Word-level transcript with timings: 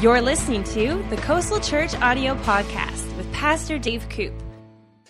You're 0.00 0.22
listening 0.22 0.64
to 0.64 1.04
the 1.10 1.16
Coastal 1.18 1.60
Church 1.60 1.94
Audio 1.96 2.34
Podcast 2.36 3.14
with 3.18 3.30
Pastor 3.34 3.78
Dave 3.78 4.08
Koop. 4.08 4.32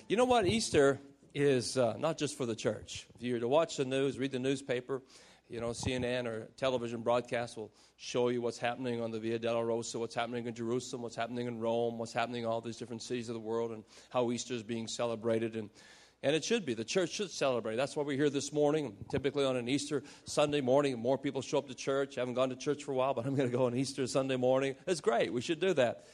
You 0.08 0.16
know 0.16 0.24
what? 0.24 0.48
Easter 0.48 1.00
is 1.32 1.78
uh, 1.78 1.94
not 1.96 2.18
just 2.18 2.36
for 2.36 2.44
the 2.44 2.56
church. 2.56 3.06
If 3.14 3.22
you 3.22 3.34
were 3.34 3.38
to 3.38 3.46
watch 3.46 3.76
the 3.76 3.84
news, 3.84 4.18
read 4.18 4.32
the 4.32 4.40
newspaper, 4.40 5.00
you 5.48 5.60
know, 5.60 5.68
CNN 5.68 6.26
or 6.26 6.48
television 6.56 7.02
broadcast 7.02 7.56
will 7.56 7.70
show 7.98 8.30
you 8.30 8.42
what's 8.42 8.58
happening 8.58 9.00
on 9.00 9.12
the 9.12 9.20
Via 9.20 9.38
Dolorosa, 9.38 10.00
what's 10.00 10.16
happening 10.16 10.48
in 10.48 10.54
Jerusalem, 10.54 11.02
what's 11.02 11.14
happening 11.14 11.46
in 11.46 11.60
Rome, 11.60 11.96
what's 11.96 12.12
happening 12.12 12.42
in 12.42 12.48
all 12.48 12.60
these 12.60 12.76
different 12.76 13.02
cities 13.02 13.28
of 13.28 13.34
the 13.34 13.40
world, 13.40 13.70
and 13.70 13.84
how 14.08 14.32
Easter 14.32 14.54
is 14.54 14.64
being 14.64 14.88
celebrated. 14.88 15.54
And 15.54 15.70
and 16.22 16.36
it 16.36 16.44
should 16.44 16.66
be. 16.66 16.74
The 16.74 16.84
church 16.84 17.10
should 17.10 17.30
celebrate. 17.30 17.76
That's 17.76 17.96
why 17.96 18.02
we're 18.02 18.16
here 18.16 18.30
this 18.30 18.52
morning. 18.52 18.96
Typically 19.10 19.44
on 19.44 19.56
an 19.56 19.68
Easter 19.68 20.02
Sunday 20.24 20.60
morning, 20.60 20.98
more 20.98 21.18
people 21.18 21.42
show 21.42 21.58
up 21.58 21.68
to 21.68 21.74
church. 21.74 22.18
I 22.18 22.20
haven't 22.20 22.34
gone 22.34 22.50
to 22.50 22.56
church 22.56 22.84
for 22.84 22.92
a 22.92 22.94
while, 22.94 23.14
but 23.14 23.26
I'm 23.26 23.34
going 23.34 23.50
to 23.50 23.56
go 23.56 23.66
on 23.66 23.74
Easter 23.74 24.06
Sunday 24.06 24.36
morning. 24.36 24.74
It's 24.86 25.00
great. 25.00 25.32
We 25.32 25.40
should 25.40 25.60
do 25.60 25.72
that. 25.74 26.04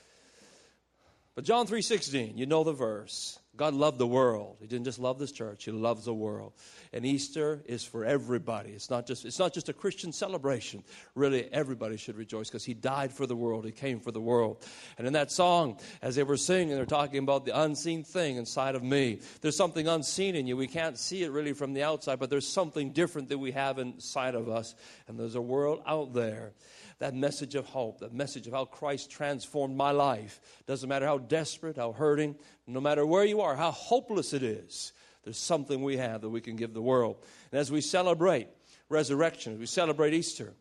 But 1.35 1.45
John 1.45 1.67
3:16, 1.67 2.39
you 2.39 2.47
know 2.47 2.65
the 2.65 2.73
verse. 2.73 3.39
God 3.57 3.75
loved 3.75 3.99
the 3.99 4.07
world. 4.07 4.57
He 4.61 4.67
didn't 4.67 4.85
just 4.85 4.99
love 4.99 5.19
this 5.19 5.33
church, 5.33 5.65
he 5.65 5.71
loves 5.71 6.05
the 6.05 6.15
world. 6.15 6.53
And 6.93 7.05
Easter 7.05 7.63
is 7.67 7.85
for 7.85 8.05
everybody. 8.05 8.71
It's 8.71 8.91
not 8.91 9.07
just 9.07 9.25
it's 9.25 9.39
not 9.39 9.53
just 9.53 9.69
a 9.69 9.73
Christian 9.73 10.13
celebration. 10.13 10.83
Really 11.15 11.49
everybody 11.53 11.97
should 11.97 12.17
rejoice 12.17 12.49
because 12.49 12.65
he 12.65 12.75
died 12.75 13.13
for 13.13 13.27
the 13.27 13.37
world. 13.37 13.65
He 13.65 13.73
came 13.73 14.01
for 14.01 14.13
the 14.13 14.21
world. 14.21 14.65
And 14.99 15.07
in 15.07 15.13
that 15.15 15.31
song 15.31 15.79
as 16.03 16.17
they 16.17 16.23
were 16.23 16.37
singing 16.37 16.77
they're 16.77 16.87
talking 16.87 17.19
about 17.19 17.45
the 17.45 17.59
unseen 17.59 18.05
thing 18.05 18.37
inside 18.37 18.75
of 18.75 18.83
me. 18.83 19.21
There's 19.41 19.57
something 19.57 19.89
unseen 19.89 20.35
in 20.35 20.47
you. 20.47 20.57
We 20.57 20.69
can't 20.69 20.99
see 20.99 21.23
it 21.23 21.31
really 21.31 21.53
from 21.53 21.73
the 21.73 21.83
outside, 21.83 22.19
but 22.19 22.31
there's 22.31 22.49
something 22.49 22.93
different 22.93 23.29
that 23.29 23.39
we 23.39 23.53
have 23.53 23.79
inside 23.79 24.35
of 24.35 24.49
us. 24.49 24.75
And 25.09 25.19
there's 25.19 25.35
a 25.35 25.41
world 25.41 25.83
out 25.87 26.13
there 26.13 26.53
that 26.99 27.15
message 27.15 27.55
of 27.55 27.67
hope, 27.67 28.01
that 28.01 28.13
message 28.13 28.47
of 28.47 28.53
how 28.53 28.65
Christ 28.65 29.11
transformed 29.11 29.77
my 29.77 29.91
life. 29.91 30.41
Doesn't 30.67 30.89
matter 30.89 31.07
how 31.07 31.19
desperate, 31.19 31.77
how 31.77 31.93
hurting, 31.93 32.37
no 32.67 32.81
matter 32.81 33.05
where 33.05 33.25
you 33.25 33.41
are, 33.43 33.55
how 33.55 33.71
hopeless 33.71 34.33
it 34.33 34.43
is, 34.43 34.93
there's 35.25 35.39
something 35.39 35.83
we 35.83 35.97
have 35.97 36.21
that 36.21 36.31
we 36.31 36.41
can 36.41 36.57
give 36.57 36.73
the 36.73 36.81
world. 36.81 37.17
And 37.51 37.61
as 37.61 37.71
we 37.71 37.81
celebrate 37.81 38.49
resurrection, 38.89 39.55
as 39.55 39.59
we 39.59 39.67
celebrate 39.67 40.15
Easter, 40.15 40.55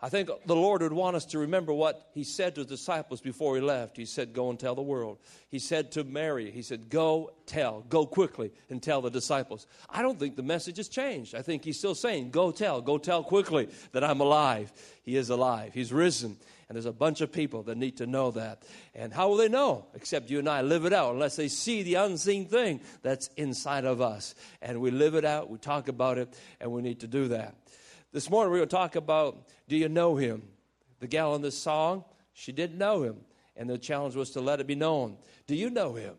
I 0.00 0.08
think 0.08 0.30
the 0.46 0.54
Lord 0.54 0.82
would 0.82 0.92
want 0.92 1.16
us 1.16 1.24
to 1.26 1.40
remember 1.40 1.72
what 1.72 2.08
He 2.12 2.22
said 2.22 2.54
to 2.54 2.60
His 2.60 2.68
disciples 2.68 3.20
before 3.20 3.56
He 3.56 3.60
left. 3.60 3.96
He 3.96 4.04
said, 4.04 4.32
Go 4.32 4.48
and 4.48 4.58
tell 4.58 4.76
the 4.76 4.82
world. 4.82 5.18
He 5.48 5.58
said 5.58 5.90
to 5.92 6.04
Mary, 6.04 6.52
He 6.52 6.62
said, 6.62 6.88
Go 6.88 7.32
tell, 7.46 7.80
go 7.88 8.06
quickly 8.06 8.52
and 8.70 8.80
tell 8.80 9.02
the 9.02 9.10
disciples. 9.10 9.66
I 9.90 10.02
don't 10.02 10.18
think 10.18 10.36
the 10.36 10.42
message 10.44 10.76
has 10.76 10.88
changed. 10.88 11.34
I 11.34 11.42
think 11.42 11.64
He's 11.64 11.78
still 11.78 11.96
saying, 11.96 12.30
Go 12.30 12.52
tell, 12.52 12.80
go 12.80 12.96
tell 12.96 13.24
quickly 13.24 13.68
that 13.90 14.04
I'm 14.04 14.20
alive. 14.20 14.72
He 15.02 15.16
is 15.16 15.30
alive, 15.30 15.74
He's 15.74 15.92
risen. 15.92 16.36
And 16.68 16.76
there's 16.76 16.86
a 16.86 16.92
bunch 16.92 17.22
of 17.22 17.32
people 17.32 17.62
that 17.64 17.78
need 17.78 17.96
to 17.96 18.06
know 18.06 18.30
that. 18.32 18.62
And 18.94 19.10
how 19.10 19.30
will 19.30 19.38
they 19.38 19.48
know? 19.48 19.86
Except 19.94 20.28
you 20.28 20.38
and 20.38 20.48
I 20.48 20.60
live 20.60 20.84
it 20.84 20.92
out, 20.92 21.14
unless 21.14 21.34
they 21.34 21.48
see 21.48 21.82
the 21.82 21.94
unseen 21.94 22.44
thing 22.44 22.82
that's 23.02 23.30
inside 23.38 23.86
of 23.86 24.02
us. 24.02 24.34
And 24.60 24.78
we 24.80 24.90
live 24.90 25.14
it 25.14 25.24
out, 25.24 25.48
we 25.48 25.56
talk 25.56 25.88
about 25.88 26.18
it, 26.18 26.38
and 26.60 26.70
we 26.70 26.82
need 26.82 27.00
to 27.00 27.06
do 27.06 27.28
that. 27.28 27.54
This 28.10 28.30
morning 28.30 28.50
we're 28.50 28.58
going 28.58 28.70
to 28.70 28.74
talk 28.74 28.96
about 28.96 29.46
do 29.68 29.76
you 29.76 29.88
know 29.90 30.16
him? 30.16 30.42
The 30.98 31.06
gal 31.06 31.34
in 31.34 31.42
this 31.42 31.58
song, 31.58 32.04
she 32.32 32.52
didn't 32.52 32.78
know 32.78 33.02
him. 33.02 33.16
And 33.54 33.68
the 33.68 33.76
challenge 33.76 34.16
was 34.16 34.30
to 34.30 34.40
let 34.40 34.60
it 34.60 34.66
be 34.66 34.74
known. 34.74 35.18
Do 35.46 35.54
you 35.54 35.68
know 35.68 35.92
him? 35.94 36.14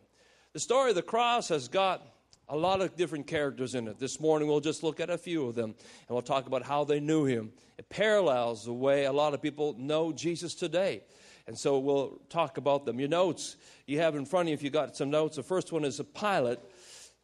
The 0.54 0.60
story 0.60 0.92
of 0.92 0.96
the 0.96 1.02
cross 1.02 1.48
has 1.50 1.68
got 1.68 2.06
a 2.48 2.56
lot 2.56 2.82
of 2.82 2.96
different 2.96 3.26
characters 3.26 3.74
in 3.74 3.88
it. 3.88 3.98
This 3.98 4.20
morning 4.20 4.48
we'll 4.48 4.60
just 4.60 4.84
look 4.84 5.00
at 5.00 5.10
a 5.10 5.18
few 5.18 5.48
of 5.48 5.56
them 5.56 5.72
and 5.72 6.10
we'll 6.10 6.22
talk 6.22 6.46
about 6.46 6.64
how 6.64 6.84
they 6.84 7.00
knew 7.00 7.26
him. 7.26 7.54
It 7.80 7.90
parallels 7.90 8.66
the 8.66 8.74
way 8.74 9.06
a 9.06 9.12
lot 9.12 9.34
of 9.34 9.42
people 9.42 9.76
know 9.78 10.12
Jesus 10.12 10.54
today. 10.54 11.02
And 11.48 11.58
so 11.58 11.80
we'll 11.80 12.20
talk 12.30 12.58
about 12.58 12.86
them. 12.86 13.00
Your 13.00 13.10
notes 13.10 13.56
you 13.88 14.00
have 14.00 14.16
in 14.16 14.26
front 14.26 14.48
of 14.48 14.50
you, 14.50 14.54
if 14.54 14.62
you 14.62 14.70
got 14.70 14.96
some 14.96 15.10
notes, 15.10 15.38
the 15.38 15.44
first 15.44 15.72
one 15.72 15.86
is 15.86 16.00
a 16.00 16.04
Pilate. 16.04 16.60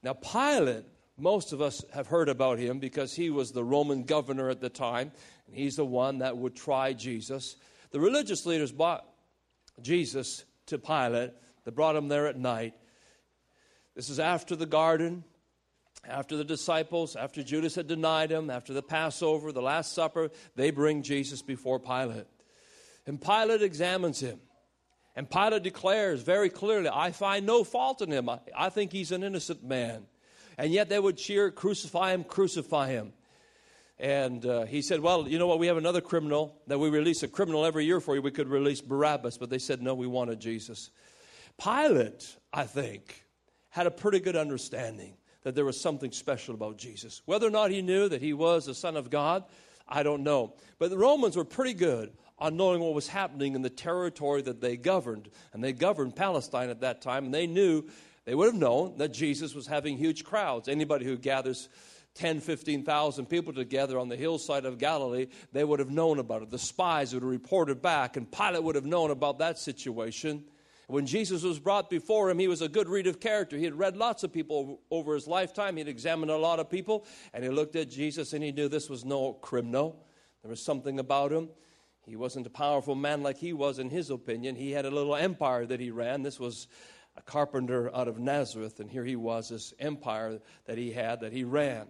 Now, 0.01 0.13
Pilate 0.13 0.85
most 1.17 1.53
of 1.53 1.61
us 1.61 1.83
have 1.93 2.07
heard 2.07 2.27
about 2.27 2.59
him 2.59 2.79
because 2.79 3.13
he 3.13 3.29
was 3.29 3.51
the 3.51 3.63
Roman 3.63 4.03
governor 4.03 4.49
at 4.49 4.59
the 4.59 4.69
time, 4.69 5.11
and 5.47 5.55
he's 5.55 5.77
the 5.77 5.85
one 5.85 6.19
that 6.19 6.37
would 6.37 6.55
try 6.55 6.93
Jesus. 6.93 7.55
The 7.91 7.99
religious 7.99 8.45
leaders 8.45 8.71
brought 8.71 9.05
Jesus 9.81 10.43
to 10.67 10.77
Pilate. 10.77 11.31
They 11.63 11.71
brought 11.71 11.95
him 11.95 12.09
there 12.09 12.27
at 12.27 12.37
night. 12.37 12.73
This 13.95 14.09
is 14.09 14.19
after 14.19 14.57
the 14.57 14.65
garden, 14.65 15.23
after 16.05 16.35
the 16.35 16.43
disciples, 16.43 17.15
after 17.15 17.41
Judas 17.43 17.75
had 17.75 17.87
denied 17.87 18.29
him, 18.29 18.49
after 18.49 18.73
the 18.73 18.83
Passover, 18.83 19.53
the 19.53 19.61
Last 19.61 19.93
Supper, 19.93 20.31
they 20.55 20.69
bring 20.69 21.01
Jesus 21.01 21.41
before 21.41 21.79
Pilate. 21.79 22.27
And 23.07 23.21
Pilate 23.21 23.61
examines 23.61 24.19
him. 24.19 24.41
And 25.15 25.29
Pilate 25.29 25.63
declares 25.63 26.23
very 26.23 26.49
clearly, 26.49 26.89
I 26.91 27.11
find 27.11 27.45
no 27.45 27.63
fault 27.63 28.01
in 28.01 28.11
him. 28.11 28.27
I, 28.27 28.39
I 28.53 28.69
think 28.69 28.91
he's 28.91 29.13
an 29.13 29.23
innocent 29.23 29.63
man 29.63 30.07
and 30.57 30.71
yet 30.71 30.89
they 30.89 30.99
would 30.99 31.17
cheer, 31.17 31.51
Crucify 31.51 32.13
him, 32.13 32.23
crucify 32.23 32.89
him. 32.89 33.13
And 33.97 34.45
uh, 34.45 34.65
he 34.65 34.81
said, 34.81 34.99
Well, 34.99 35.27
you 35.27 35.39
know 35.39 35.47
what? 35.47 35.59
We 35.59 35.67
have 35.67 35.77
another 35.77 36.01
criminal 36.01 36.57
that 36.67 36.79
we 36.79 36.89
release 36.89 37.23
a 37.23 37.27
criminal 37.27 37.65
every 37.65 37.85
year 37.85 38.01
for 38.01 38.15
you. 38.15 38.21
We 38.21 38.31
could 38.31 38.49
release 38.49 38.81
Barabbas. 38.81 39.37
But 39.37 39.49
they 39.49 39.59
said, 39.59 39.81
No, 39.81 39.95
we 39.95 40.07
wanted 40.07 40.39
Jesus. 40.39 40.89
Pilate, 41.61 42.35
I 42.51 42.65
think, 42.65 43.23
had 43.69 43.87
a 43.87 43.91
pretty 43.91 44.19
good 44.19 44.35
understanding 44.35 45.15
that 45.43 45.55
there 45.55 45.63
was 45.63 45.79
something 45.79 46.11
special 46.11 46.55
about 46.55 46.77
Jesus. 46.77 47.21
Whether 47.25 47.47
or 47.47 47.51
not 47.51 47.71
he 47.71 47.81
knew 47.81 48.09
that 48.09 48.21
he 48.21 48.33
was 48.33 48.65
the 48.65 48.73
Son 48.73 48.97
of 48.97 49.09
God, 49.09 49.45
I 49.87 50.03
don't 50.03 50.23
know. 50.23 50.55
But 50.79 50.89
the 50.89 50.97
Romans 50.97 51.37
were 51.37 51.45
pretty 51.45 51.73
good 51.73 52.11
on 52.37 52.57
knowing 52.57 52.81
what 52.81 52.93
was 52.93 53.07
happening 53.07 53.55
in 53.55 53.61
the 53.61 53.69
territory 53.69 54.41
that 54.41 54.59
they 54.59 54.75
governed. 54.75 55.29
And 55.53 55.63
they 55.63 55.71
governed 55.71 56.15
Palestine 56.15 56.69
at 56.69 56.81
that 56.81 57.01
time, 57.01 57.25
and 57.25 57.33
they 57.33 57.47
knew 57.47 57.85
they 58.25 58.35
would 58.35 58.47
have 58.47 58.59
known 58.59 58.97
that 58.97 59.13
Jesus 59.13 59.53
was 59.55 59.67
having 59.67 59.97
huge 59.97 60.23
crowds. 60.23 60.67
Anybody 60.67 61.05
who 61.05 61.17
gathers 61.17 61.69
10, 62.15 62.39
15,000 62.39 63.25
people 63.27 63.53
together 63.53 63.99
on 63.99 64.09
the 64.09 64.15
hillside 64.15 64.65
of 64.65 64.77
Galilee, 64.77 65.27
they 65.51 65.63
would 65.63 65.79
have 65.79 65.91
known 65.91 66.17
about 66.17 66.41
it. 66.41 66.49
The 66.49 66.57
spies 66.57 67.13
would 67.13 67.23
have 67.23 67.29
reported 67.29 67.81
back, 67.81 68.17
and 68.17 68.31
Pilate 68.31 68.63
would 68.63 68.75
have 68.75 68.85
known 68.85 69.11
about 69.11 69.39
that 69.39 69.59
situation. 69.59 70.43
When 70.87 71.05
Jesus 71.07 71.43
was 71.43 71.59
brought 71.59 71.89
before 71.89 72.29
him, 72.29 72.37
he 72.37 72.47
was 72.47 72.61
a 72.61 72.69
good 72.69 72.87
read 72.87 73.07
of 73.07 73.19
character. 73.19 73.57
He 73.57 73.63
had 73.63 73.77
read 73.77 73.97
lots 73.97 74.23
of 74.23 74.31
people 74.31 74.81
over 74.91 75.15
his 75.15 75.27
lifetime. 75.27 75.75
He 75.75 75.81
had 75.81 75.87
examined 75.87 76.31
a 76.31 76.37
lot 76.37 76.59
of 76.59 76.69
people, 76.69 77.05
and 77.33 77.43
he 77.43 77.49
looked 77.49 77.75
at 77.75 77.89
Jesus 77.89 78.33
and 78.33 78.43
he 78.43 78.51
knew 78.51 78.69
this 78.69 78.89
was 78.89 79.03
no 79.03 79.33
criminal. 79.33 80.05
There 80.43 80.49
was 80.49 80.61
something 80.61 80.99
about 80.99 81.31
him. 81.31 81.49
He 82.05 82.15
wasn't 82.15 82.45
a 82.45 82.51
powerful 82.51 82.93
man 82.93 83.23
like 83.23 83.37
he 83.37 83.51
was 83.51 83.79
in 83.79 83.89
his 83.89 84.11
opinion. 84.11 84.55
He 84.55 84.71
had 84.71 84.85
a 84.85 84.91
little 84.91 85.15
empire 85.15 85.65
that 85.65 85.79
he 85.79 85.89
ran. 85.89 86.21
This 86.21 86.39
was 86.39 86.67
a 87.17 87.21
carpenter 87.21 87.93
out 87.95 88.07
of 88.07 88.19
Nazareth, 88.19 88.79
and 88.79 88.89
here 88.89 89.05
he 89.05 89.15
was, 89.15 89.49
this 89.49 89.73
empire 89.79 90.39
that 90.65 90.77
he 90.77 90.91
had, 90.91 91.21
that 91.21 91.31
he 91.31 91.43
ran. 91.43 91.87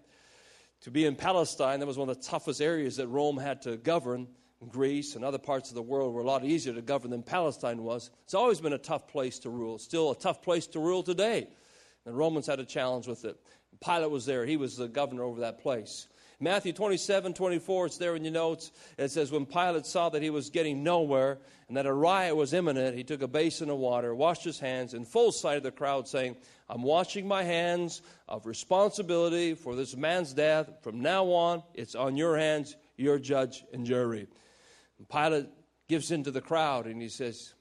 To 0.81 0.91
be 0.91 1.05
in 1.05 1.15
Palestine, 1.15 1.79
that 1.79 1.87
was 1.87 1.97
one 1.97 2.09
of 2.09 2.17
the 2.17 2.23
toughest 2.23 2.61
areas 2.61 2.97
that 2.97 3.07
Rome 3.07 3.37
had 3.37 3.61
to 3.63 3.77
govern. 3.77 4.27
Greece 4.69 5.15
and 5.15 5.25
other 5.25 5.37
parts 5.37 5.69
of 5.69 5.75
the 5.75 5.81
world 5.81 6.13
were 6.13 6.21
a 6.21 6.25
lot 6.25 6.45
easier 6.45 6.73
to 6.73 6.81
govern 6.81 7.11
than 7.11 7.23
Palestine 7.23 7.83
was. 7.83 8.09
It's 8.23 8.33
always 8.33 8.61
been 8.61 8.73
a 8.73 8.77
tough 8.77 9.07
place 9.07 9.37
to 9.39 9.49
rule, 9.49 9.77
still 9.77 10.11
a 10.11 10.15
tough 10.15 10.41
place 10.41 10.65
to 10.67 10.79
rule 10.79 11.03
today. 11.03 11.47
The 12.05 12.13
Romans 12.13 12.47
had 12.47 12.59
a 12.59 12.65
challenge 12.65 13.07
with 13.07 13.25
it. 13.25 13.37
Pilate 13.83 14.09
was 14.09 14.25
there, 14.25 14.45
he 14.45 14.57
was 14.57 14.77
the 14.77 14.87
governor 14.87 15.23
over 15.23 15.41
that 15.41 15.59
place. 15.59 16.07
Matthew 16.39 16.73
27, 16.73 17.33
24, 17.33 17.85
it's 17.85 17.97
there 17.97 18.15
in 18.15 18.23
your 18.23 18.33
notes. 18.33 18.71
It 18.97 19.11
says, 19.11 19.31
When 19.31 19.45
Pilate 19.45 19.85
saw 19.85 20.09
that 20.09 20.21
he 20.21 20.29
was 20.29 20.49
getting 20.49 20.83
nowhere 20.83 21.37
and 21.67 21.77
that 21.77 21.85
a 21.85 21.93
riot 21.93 22.35
was 22.35 22.53
imminent, 22.53 22.97
he 22.97 23.03
took 23.03 23.21
a 23.21 23.27
basin 23.27 23.69
of 23.69 23.77
water, 23.77 24.13
washed 24.13 24.43
his 24.43 24.59
hands 24.59 24.93
in 24.93 25.05
full 25.05 25.31
sight 25.31 25.57
of 25.57 25.63
the 25.63 25.71
crowd, 25.71 26.07
saying, 26.07 26.35
I'm 26.69 26.81
washing 26.81 27.27
my 27.27 27.43
hands 27.43 28.01
of 28.27 28.45
responsibility 28.45 29.53
for 29.53 29.75
this 29.75 29.95
man's 29.95 30.33
death. 30.33 30.69
From 30.81 31.01
now 31.01 31.25
on, 31.27 31.63
it's 31.73 31.95
on 31.95 32.17
your 32.17 32.37
hands, 32.37 32.75
your 32.97 33.19
judge 33.19 33.63
and 33.71 33.85
jury. 33.85 34.27
And 34.97 35.07
Pilate 35.07 35.47
gives 35.87 36.11
in 36.11 36.23
to 36.23 36.31
the 36.31 36.41
crowd 36.41 36.85
and 36.85 37.01
he 37.01 37.09
says, 37.09 37.53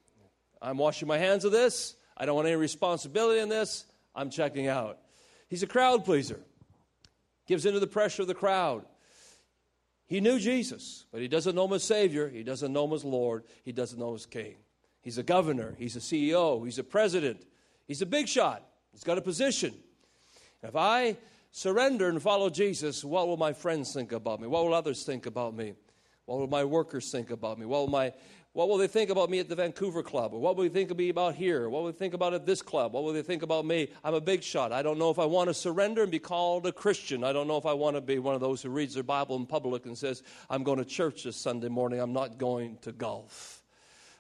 I'm 0.61 0.79
washing 0.79 1.07
my 1.07 1.19
hands 1.19 1.45
of 1.45 1.53
this. 1.53 1.95
I 2.17 2.27
don't 2.27 2.37
want 2.37 2.49
any 2.49 2.57
responsibility 2.57 3.41
in 3.41 3.49
this. 3.49 3.85
I'm 4.15 4.31
checking 4.31 4.67
out. 4.67 4.99
He's 5.49 5.63
a 5.63 5.67
crowd 5.67 6.05
pleaser 6.05 6.41
gives 7.47 7.67
into 7.67 7.81
the 7.81 7.87
pressure 7.87 8.23
of 8.23 8.29
the 8.29 8.35
crowd. 8.35 8.85
He 10.07 10.21
knew 10.21 10.39
Jesus, 10.39 11.07
but 11.11 11.21
he 11.21 11.29
doesn't 11.29 11.55
know 11.55 11.65
him 11.65 11.73
as 11.73 11.83
Savior. 11.83 12.29
He 12.29 12.43
doesn't 12.43 12.73
know 12.73 12.85
him 12.85 12.93
as 12.93 13.05
Lord. 13.05 13.45
He 13.63 13.73
doesn't 13.73 13.99
know 13.99 14.11
him 14.11 14.17
as 14.17 14.27
King. 14.27 14.57
He's 15.01 15.19
a 15.19 15.23
governor. 15.23 15.75
He's 15.79 15.97
a 15.97 16.01
CEO. 16.01 16.65
He's 16.65 16.79
a 16.79 16.85
president. 16.85 17.45
He's 17.87 18.03
a 18.03 18.07
big 18.07 18.29
shot. 18.29 18.63
He's 18.93 19.05
got 19.05 19.19
a 19.19 19.23
position. 19.23 19.75
If 20.63 20.77
I 20.77 21.17
surrender 21.53 22.09
and 22.09 22.23
follow 22.23 22.51
Jesus, 22.51 23.05
what 23.05 23.29
will 23.29 23.37
my 23.37 23.53
friends 23.53 23.93
think 23.93 24.13
about 24.13 24.41
me? 24.41 24.47
What 24.47 24.65
will 24.65 24.75
others 24.75 25.05
think 25.05 25.27
about 25.27 25.55
me? 25.55 25.75
What 26.27 26.39
will 26.39 26.47
my 26.47 26.65
workers 26.65 27.11
think 27.11 27.31
about 27.31 27.59
me? 27.59 27.67
What 27.67 27.81
will 27.81 27.89
my 27.89 28.13
what 28.55 28.69
will 28.69 28.79
they 28.79 28.87
think 28.87 29.11
about 29.11 29.31
me 29.31 29.41
at 29.41 29.49
the 29.49 29.57
Vancouver 29.57 30.01
Club? 30.01 30.33
Or 30.33 30.41
what 30.41 30.57
will 30.57 30.63
they 30.63 30.69
think 30.69 30.93
of 30.93 30.97
me 30.97 31.09
about 31.09 31.35
here? 31.35 31.69
What 31.69 31.83
will 31.83 31.91
they 31.91 31.99
think 31.99 32.15
about 32.15 32.35
at 32.35 32.47
this 32.47 32.63
club? 32.63 32.93
What 32.93 33.03
will 33.03 33.13
they 33.13 33.21
think 33.21 33.43
about 33.43 33.67
me? 33.67 33.89
I'm 34.05 34.15
a 34.15 34.21
big 34.21 34.45
shot. 34.45 34.71
I 34.71 34.81
don't 34.81 34.97
know 34.97 35.11
if 35.11 35.19
I 35.19 35.25
want 35.25 35.49
to 35.49 35.55
surrender 35.55 36.03
and 36.03 36.11
be 36.11 36.21
called 36.21 36.65
a 36.65 36.73
Christian. 36.73 37.25
I 37.25 37.33
don't 37.33 37.49
know 37.49 37.57
if 37.57 37.67
I 37.67 37.73
want 37.73 37.97
to 37.97 38.01
be 38.01 38.21
one 38.21 38.37
of 38.37 38.41
those 38.41 38.63
who 38.63 38.71
reads 38.71 38.95
their 38.95 39.03
Bible 39.03 39.35
in 39.35 39.45
public 39.45 39.87
and 39.87 39.99
says, 39.99 40.23
I'm 40.49 40.63
going 40.63 40.79
to 40.79 40.85
church 40.85 41.25
this 41.25 41.37
Sunday 41.37 41.69
morning. 41.69 41.99
I'm 41.99 42.13
not 42.13 42.39
going 42.39 42.79
to 42.83 42.93
golf. 42.93 43.65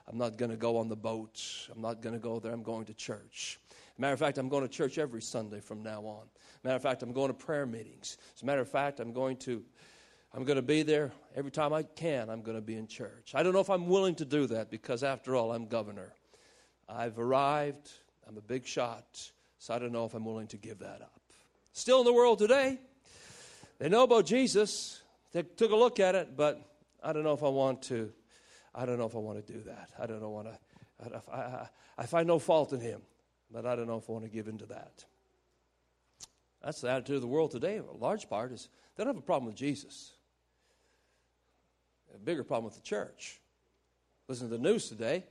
I'm 0.08 0.18
not 0.18 0.36
going 0.36 0.50
to 0.50 0.56
go 0.56 0.78
on 0.78 0.88
the 0.88 0.96
boat. 0.96 1.40
I'm 1.72 1.80
not 1.80 2.02
going 2.02 2.14
to 2.14 2.20
go 2.20 2.40
there. 2.40 2.52
I'm 2.52 2.64
going 2.64 2.86
to 2.86 2.94
church. 2.94 3.60
Matter 3.98 4.14
of 4.14 4.18
fact, 4.18 4.38
I'm 4.38 4.48
going 4.48 4.64
to 4.64 4.68
church 4.68 4.98
every 4.98 5.22
Sunday 5.22 5.60
from 5.60 5.84
now 5.84 6.02
on. 6.02 6.24
Matter 6.64 6.74
of 6.74 6.82
fact, 6.82 7.04
I'm 7.04 7.12
going 7.12 7.28
to 7.28 7.34
prayer 7.34 7.66
meetings. 7.66 8.18
As 8.34 8.42
a 8.42 8.46
matter 8.46 8.62
of 8.62 8.68
fact, 8.68 8.98
I'm 8.98 9.12
going 9.12 9.36
to 9.38 9.62
I'm 10.36 10.42
going 10.42 10.56
to 10.56 10.62
be 10.62 10.82
there 10.82 11.12
every 11.36 11.52
time 11.52 11.72
I 11.72 11.84
can. 11.84 12.28
I'm 12.28 12.42
going 12.42 12.56
to 12.56 12.62
be 12.62 12.74
in 12.74 12.88
church. 12.88 13.32
I 13.34 13.44
don't 13.44 13.52
know 13.52 13.60
if 13.60 13.70
I'm 13.70 13.86
willing 13.86 14.16
to 14.16 14.24
do 14.24 14.48
that 14.48 14.68
because, 14.68 15.04
after 15.04 15.36
all, 15.36 15.52
I'm 15.52 15.66
governor. 15.66 16.12
I've 16.88 17.20
arrived. 17.20 17.92
I'm 18.26 18.36
a 18.36 18.40
big 18.40 18.66
shot. 18.66 19.30
So 19.58 19.72
I 19.72 19.78
don't 19.78 19.92
know 19.92 20.04
if 20.06 20.14
I'm 20.14 20.24
willing 20.24 20.48
to 20.48 20.56
give 20.56 20.80
that 20.80 21.02
up. 21.02 21.20
Still 21.72 22.00
in 22.00 22.04
the 22.04 22.12
world 22.12 22.40
today, 22.40 22.80
they 23.78 23.88
know 23.88 24.02
about 24.02 24.26
Jesus. 24.26 25.02
They 25.32 25.44
took 25.44 25.70
a 25.70 25.76
look 25.76 26.00
at 26.00 26.16
it, 26.16 26.36
but 26.36 26.60
I 27.02 27.12
don't 27.12 27.22
know 27.22 27.34
if 27.34 27.44
I 27.44 27.48
want 27.48 27.82
to. 27.82 28.12
I 28.74 28.86
don't 28.86 28.98
know 28.98 29.06
if 29.06 29.14
I 29.14 29.18
want 29.18 29.46
to 29.46 29.52
do 29.52 29.60
that. 29.62 29.90
I 30.00 30.06
don't 30.06 30.20
know 30.20 30.30
want 30.30 30.48
to. 30.48 31.22
I, 31.32 31.36
I, 31.36 31.68
I 31.96 32.06
find 32.06 32.26
no 32.26 32.40
fault 32.40 32.72
in 32.72 32.80
him, 32.80 33.02
but 33.52 33.66
I 33.66 33.76
don't 33.76 33.86
know 33.86 33.98
if 33.98 34.10
I 34.10 34.12
want 34.12 34.24
to 34.24 34.30
give 34.30 34.48
into 34.48 34.66
that. 34.66 35.04
That's 36.60 36.80
the 36.80 36.90
attitude 36.90 37.16
of 37.16 37.22
the 37.22 37.28
world 37.28 37.52
today. 37.52 37.76
A 37.76 37.96
large 37.96 38.28
part 38.28 38.50
is 38.50 38.68
they 38.96 39.04
don't 39.04 39.14
have 39.14 39.22
a 39.22 39.26
problem 39.26 39.46
with 39.46 39.54
Jesus 39.54 40.13
a 42.14 42.18
bigger 42.18 42.44
problem 42.44 42.64
with 42.64 42.74
the 42.74 42.82
church. 42.82 43.40
Listen 44.28 44.48
to 44.48 44.56
the 44.56 44.62
news 44.62 44.88
today. 44.88 45.24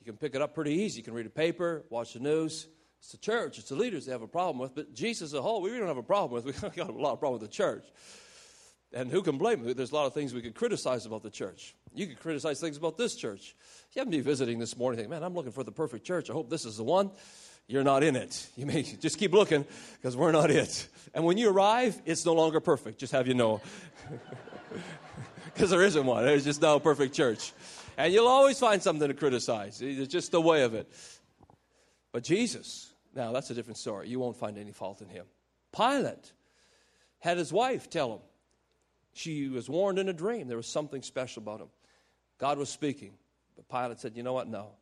You 0.00 0.04
can 0.04 0.16
pick 0.16 0.34
it 0.34 0.42
up 0.42 0.54
pretty 0.54 0.72
easy. 0.72 0.98
You 0.98 1.04
can 1.04 1.14
read 1.14 1.26
a 1.26 1.30
paper, 1.30 1.84
watch 1.90 2.12
the 2.12 2.20
news. 2.20 2.68
It's 3.00 3.12
the 3.12 3.18
church, 3.18 3.58
it's 3.58 3.68
the 3.68 3.76
leaders 3.76 4.06
they 4.06 4.12
have 4.12 4.22
a 4.22 4.28
problem 4.28 4.58
with. 4.58 4.74
But 4.74 4.94
Jesus 4.94 5.30
as 5.30 5.34
a 5.34 5.42
whole, 5.42 5.60
we 5.60 5.70
don't 5.70 5.86
have 5.86 5.96
a 5.96 6.02
problem 6.02 6.32
with. 6.32 6.44
We've 6.62 6.74
got 6.74 6.88
a 6.88 6.92
lot 6.92 7.12
of 7.12 7.20
problem 7.20 7.40
with 7.40 7.50
the 7.50 7.54
church. 7.54 7.84
And 8.92 9.10
who 9.10 9.22
can 9.22 9.36
blame 9.36 9.62
them? 9.62 9.74
There's 9.74 9.92
a 9.92 9.94
lot 9.94 10.06
of 10.06 10.14
things 10.14 10.32
we 10.32 10.42
could 10.42 10.54
criticize 10.54 11.06
about 11.06 11.22
the 11.22 11.30
church. 11.30 11.74
You 11.94 12.06
could 12.06 12.20
criticize 12.20 12.60
things 12.60 12.76
about 12.76 12.96
this 12.96 13.14
church. 13.14 13.54
You 13.92 14.00
happen 14.00 14.12
to 14.12 14.18
be 14.18 14.22
visiting 14.22 14.58
this 14.58 14.76
morning, 14.76 14.98
think, 14.98 15.10
man, 15.10 15.22
I'm 15.22 15.34
looking 15.34 15.52
for 15.52 15.64
the 15.64 15.72
perfect 15.72 16.06
church. 16.06 16.30
I 16.30 16.32
hope 16.32 16.50
this 16.50 16.64
is 16.64 16.76
the 16.76 16.84
one. 16.84 17.10
You're 17.68 17.84
not 17.84 18.04
in 18.04 18.14
it. 18.14 18.48
You 18.54 18.64
may 18.64 18.82
just 19.00 19.18
keep 19.18 19.32
looking 19.32 19.64
because 19.96 20.16
we're 20.16 20.32
not 20.32 20.50
it. 20.50 20.88
And 21.14 21.24
when 21.24 21.36
you 21.36 21.50
arrive, 21.50 22.00
it's 22.04 22.24
no 22.24 22.34
longer 22.34 22.60
perfect. 22.60 22.98
Just 22.98 23.12
have 23.12 23.26
you 23.26 23.34
know. 23.34 23.60
because 25.56 25.70
there 25.70 25.82
isn't 25.82 26.04
one. 26.04 26.22
There's 26.22 26.44
just 26.44 26.60
no 26.60 26.78
perfect 26.78 27.14
church. 27.14 27.54
And 27.96 28.12
you'll 28.12 28.28
always 28.28 28.58
find 28.58 28.82
something 28.82 29.08
to 29.08 29.14
criticize. 29.14 29.80
It's 29.80 30.12
just 30.12 30.30
the 30.30 30.40
way 30.40 30.64
of 30.64 30.74
it. 30.74 30.92
But 32.12 32.24
Jesus, 32.24 32.92
now 33.14 33.32
that's 33.32 33.48
a 33.48 33.54
different 33.54 33.78
story. 33.78 34.10
You 34.10 34.18
won't 34.18 34.36
find 34.36 34.58
any 34.58 34.72
fault 34.72 35.00
in 35.00 35.08
him. 35.08 35.24
Pilate 35.74 36.32
had 37.20 37.38
his 37.38 37.54
wife 37.54 37.88
tell 37.88 38.12
him. 38.12 38.20
She 39.14 39.48
was 39.48 39.66
warned 39.66 39.98
in 39.98 40.10
a 40.10 40.12
dream. 40.12 40.46
There 40.46 40.58
was 40.58 40.66
something 40.66 41.00
special 41.00 41.42
about 41.42 41.60
him. 41.60 41.68
God 42.36 42.58
was 42.58 42.68
speaking. 42.68 43.14
But 43.56 43.66
Pilate 43.66 43.98
said, 43.98 44.14
You 44.14 44.24
know 44.24 44.34
what? 44.34 44.48
No. 44.48 44.72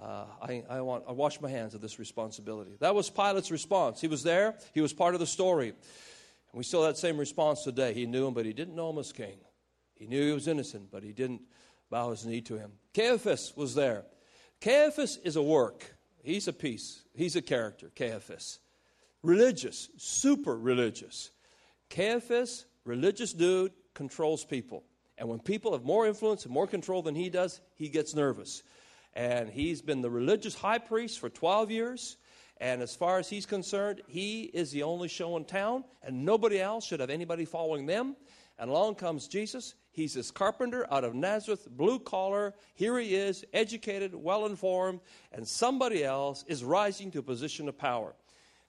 Uh, 0.00 0.24
I, 0.40 0.62
I, 0.70 0.80
want, 0.82 1.02
I 1.08 1.12
wash 1.12 1.40
my 1.40 1.50
hands 1.50 1.74
of 1.74 1.80
this 1.80 1.98
responsibility. 1.98 2.76
That 2.78 2.94
was 2.94 3.10
Pilate's 3.10 3.50
response. 3.50 4.00
He 4.00 4.06
was 4.06 4.22
there, 4.22 4.54
he 4.72 4.80
was 4.80 4.92
part 4.92 5.14
of 5.14 5.20
the 5.20 5.26
story. 5.26 5.70
And 5.70 6.58
we 6.58 6.62
still 6.62 6.84
have 6.84 6.94
that 6.94 7.00
same 7.00 7.18
response 7.18 7.64
today. 7.64 7.92
He 7.92 8.06
knew 8.06 8.28
him, 8.28 8.34
but 8.34 8.46
he 8.46 8.52
didn't 8.52 8.76
know 8.76 8.90
him 8.90 8.98
as 8.98 9.12
king. 9.12 9.38
He 9.94 10.06
knew 10.06 10.28
he 10.28 10.32
was 10.32 10.48
innocent, 10.48 10.90
but 10.90 11.02
he 11.02 11.12
didn't 11.12 11.42
bow 11.90 12.10
his 12.10 12.26
knee 12.26 12.40
to 12.42 12.56
him. 12.56 12.72
Caiaphas 12.94 13.52
was 13.56 13.74
there. 13.74 14.04
Caiaphas 14.60 15.18
is 15.24 15.36
a 15.36 15.42
work. 15.42 15.96
He's 16.22 16.48
a 16.48 16.52
piece. 16.52 17.02
He's 17.14 17.36
a 17.36 17.42
character, 17.42 17.90
Caiaphas. 17.96 18.60
Religious, 19.22 19.88
super 19.96 20.56
religious. 20.56 21.30
Caiaphas, 21.90 22.64
religious 22.84 23.32
dude, 23.32 23.72
controls 23.94 24.44
people. 24.44 24.84
And 25.18 25.28
when 25.28 25.40
people 25.40 25.72
have 25.72 25.84
more 25.84 26.06
influence 26.06 26.44
and 26.44 26.54
more 26.54 26.66
control 26.66 27.02
than 27.02 27.14
he 27.14 27.28
does, 27.28 27.60
he 27.74 27.88
gets 27.88 28.14
nervous. 28.14 28.62
And 29.14 29.48
he's 29.48 29.82
been 29.82 30.00
the 30.00 30.10
religious 30.10 30.54
high 30.54 30.78
priest 30.78 31.20
for 31.20 31.28
12 31.28 31.70
years. 31.70 32.16
And 32.58 32.80
as 32.80 32.94
far 32.94 33.18
as 33.18 33.28
he's 33.28 33.46
concerned, 33.46 34.02
he 34.06 34.42
is 34.44 34.70
the 34.70 34.84
only 34.84 35.08
show 35.08 35.36
in 35.36 35.44
town, 35.44 35.84
and 36.02 36.24
nobody 36.24 36.60
else 36.60 36.86
should 36.86 37.00
have 37.00 37.10
anybody 37.10 37.44
following 37.44 37.86
them. 37.86 38.16
And 38.58 38.70
along 38.70 38.94
comes 38.94 39.28
Jesus. 39.28 39.74
He's 39.92 40.14
this 40.14 40.30
carpenter 40.30 40.86
out 40.90 41.04
of 41.04 41.14
Nazareth, 41.14 41.68
blue 41.70 41.98
collar. 41.98 42.54
Here 42.74 42.98
he 42.98 43.14
is, 43.14 43.44
educated, 43.52 44.14
well 44.14 44.46
informed, 44.46 45.00
and 45.32 45.46
somebody 45.46 46.02
else 46.02 46.44
is 46.48 46.64
rising 46.64 47.10
to 47.10 47.18
a 47.18 47.22
position 47.22 47.68
of 47.68 47.76
power. 47.76 48.14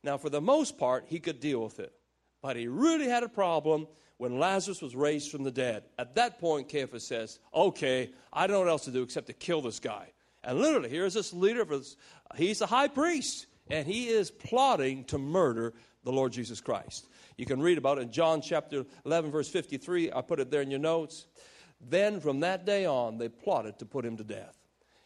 Now, 0.03 0.17
for 0.17 0.29
the 0.29 0.41
most 0.41 0.77
part, 0.77 1.05
he 1.07 1.19
could 1.19 1.39
deal 1.39 1.63
with 1.63 1.79
it. 1.79 1.93
But 2.41 2.57
he 2.57 2.67
really 2.67 3.07
had 3.07 3.23
a 3.23 3.29
problem 3.29 3.87
when 4.17 4.37
Lazarus 4.37 4.81
was 4.81 4.97
raised 4.97 5.31
from 5.31 5.43
the 5.43 5.51
dead. 5.51 5.83
At 5.97 6.15
that 6.15 6.39
point, 6.39 6.67
Caiaphas 6.67 7.07
says, 7.07 7.39
Okay, 7.53 8.11
I 8.33 8.45
don't 8.45 8.55
know 8.55 8.59
what 8.59 8.69
else 8.69 8.85
to 8.85 8.91
do 8.91 9.01
except 9.01 9.27
to 9.27 9.33
kill 9.33 9.61
this 9.61 9.79
guy. 9.79 10.11
And 10.43 10.59
literally, 10.59 10.89
here's 10.89 11.13
this 11.13 11.31
leader, 11.31 11.61
of 11.61 11.69
his, 11.69 11.95
he's 12.35 12.59
a 12.59 12.65
high 12.65 12.89
priest, 12.89 13.45
and 13.69 13.87
he 13.87 14.09
is 14.09 14.29
plotting 14.29 15.05
to 15.05 15.17
murder 15.17 15.73
the 16.03 16.11
Lord 16.11 16.33
Jesus 16.33 16.59
Christ. 16.59 17.07
You 17.37 17.45
can 17.45 17.61
read 17.61 17.77
about 17.77 17.97
it 17.97 18.01
in 18.01 18.11
John 18.11 18.41
chapter 18.41 18.85
11, 19.05 19.31
verse 19.31 19.49
53. 19.49 20.11
I 20.11 20.21
put 20.21 20.39
it 20.39 20.51
there 20.51 20.61
in 20.61 20.71
your 20.71 20.79
notes. 20.79 21.25
Then 21.81 22.19
from 22.19 22.41
that 22.41 22.65
day 22.65 22.85
on, 22.85 23.17
they 23.17 23.29
plotted 23.29 23.79
to 23.79 23.85
put 23.85 24.05
him 24.05 24.17
to 24.17 24.23
death. 24.23 24.57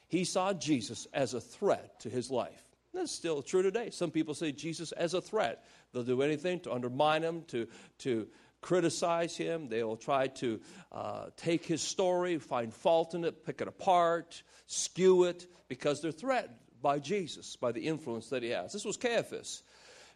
He 0.08 0.24
saw 0.24 0.54
Jesus 0.54 1.08
as 1.14 1.34
a 1.34 1.42
threat 1.42 2.00
to 2.02 2.10
his 2.10 2.30
life. 2.32 2.64
That's 2.94 3.12
still 3.12 3.42
true 3.42 3.62
today. 3.62 3.90
Some 3.92 4.12
people 4.12 4.34
say 4.34 4.52
Jesus 4.52 4.92
as 4.94 5.14
a 5.14 5.22
threat. 5.22 5.66
They'll 5.94 6.04
do 6.04 6.22
anything 6.22 6.62
to 6.62 6.74
undermine 6.74 7.24
him, 7.24 7.44
to, 7.48 7.68
to 8.00 8.28
criticize 8.62 9.36
him. 9.38 9.70
They 9.70 9.84
will 9.84 9.98
try 9.98 10.28
to 10.28 10.60
uh, 10.92 11.26
take 11.36 11.66
his 11.66 11.82
story, 11.82 12.38
find 12.38 12.74
fault 12.74 13.14
in 13.14 13.24
it, 13.24 13.46
pick 13.46 13.62
it 13.62 13.68
apart, 13.68 14.42
skew 14.66 15.26
it, 15.26 15.46
because 15.68 16.02
they're 16.02 16.12
threatened 16.12 16.56
by 16.82 17.00
Jesus, 17.00 17.56
by 17.56 17.72
the 17.72 17.82
influence 17.82 18.30
that 18.30 18.44
he 18.44 18.50
has. 18.50 18.74
This 18.74 18.86
was 18.86 18.98
Caiaphas. 18.98 19.64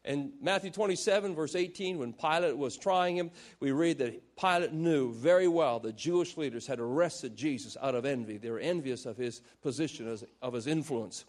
In 0.03 0.33
Matthew 0.42 0.71
27, 0.71 1.36
verse 1.36 1.56
18, 1.56 2.00
when 2.00 2.13
Pilate 2.13 2.57
was 2.57 2.75
trying 2.75 3.15
him, 3.15 3.30
we 3.59 3.71
read 3.71 4.00
that 4.00 4.36
Pilate 4.36 4.74
knew 4.74 5.13
very 5.13 5.48
well 5.48 5.80
the 5.80 5.94
Jewish 5.94 6.38
leaders 6.38 6.65
had 6.65 6.80
arrested 6.80 7.36
Jesus 7.36 7.77
out 7.80 7.94
of 7.94 8.06
envy. 8.06 8.38
They 8.38 8.50
were 8.50 8.59
envious 8.59 9.06
of 9.06 9.18
his 9.18 9.42
position, 9.62 10.18
of 10.42 10.53
his 10.53 10.65
influence. 10.65 11.25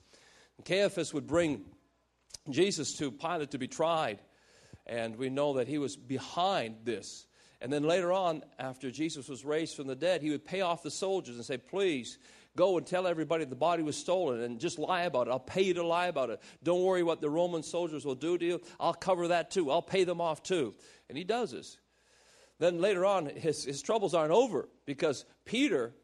And 0.56 0.64
Caiaphas 0.64 1.12
would 1.12 1.26
bring 1.26 1.64
Jesus 2.48 2.96
to 2.96 3.10
Pilate 3.10 3.50
to 3.50 3.58
be 3.58 3.68
tried, 3.68 4.20
and 4.86 5.16
we 5.16 5.28
know 5.28 5.54
that 5.54 5.68
he 5.68 5.76
was 5.76 5.96
behind 5.96 6.76
this. 6.84 7.26
And 7.60 7.72
then 7.72 7.84
later 7.84 8.10
on, 8.12 8.42
after 8.58 8.90
Jesus 8.90 9.28
was 9.28 9.44
raised 9.44 9.76
from 9.76 9.86
the 9.86 9.94
dead, 9.94 10.22
he 10.22 10.30
would 10.30 10.44
pay 10.44 10.62
off 10.62 10.82
the 10.82 10.90
soldiers 10.90 11.36
and 11.36 11.44
say, 11.44 11.58
Please, 11.58 12.18
go 12.56 12.76
and 12.76 12.86
tell 12.86 13.06
everybody 13.06 13.44
the 13.44 13.56
body 13.56 13.82
was 13.82 13.96
stolen 13.96 14.40
and 14.40 14.58
just 14.60 14.78
lie 14.78 15.02
about 15.02 15.28
it. 15.28 15.30
I'll 15.30 15.38
pay 15.38 15.62
you 15.62 15.74
to 15.74 15.86
lie 15.86 16.06
about 16.06 16.30
it. 16.30 16.40
Don't 16.62 16.82
worry 16.82 17.02
what 17.02 17.20
the 17.20 17.30
Roman 17.30 17.62
soldiers 17.62 18.04
will 18.04 18.14
do 18.14 18.36
to 18.36 18.44
you. 18.44 18.60
I'll 18.78 18.94
cover 18.94 19.28
that 19.28 19.50
too. 19.50 19.70
I'll 19.70 19.82
pay 19.82 20.04
them 20.04 20.20
off 20.20 20.42
too. 20.42 20.74
And 21.08 21.16
he 21.16 21.24
does 21.24 21.52
this. 21.52 21.78
Then 22.58 22.80
later 22.80 23.04
on, 23.04 23.26
his, 23.26 23.64
his 23.64 23.82
troubles 23.82 24.14
aren't 24.14 24.32
over 24.32 24.68
because 24.86 25.24
Peter 25.44 25.94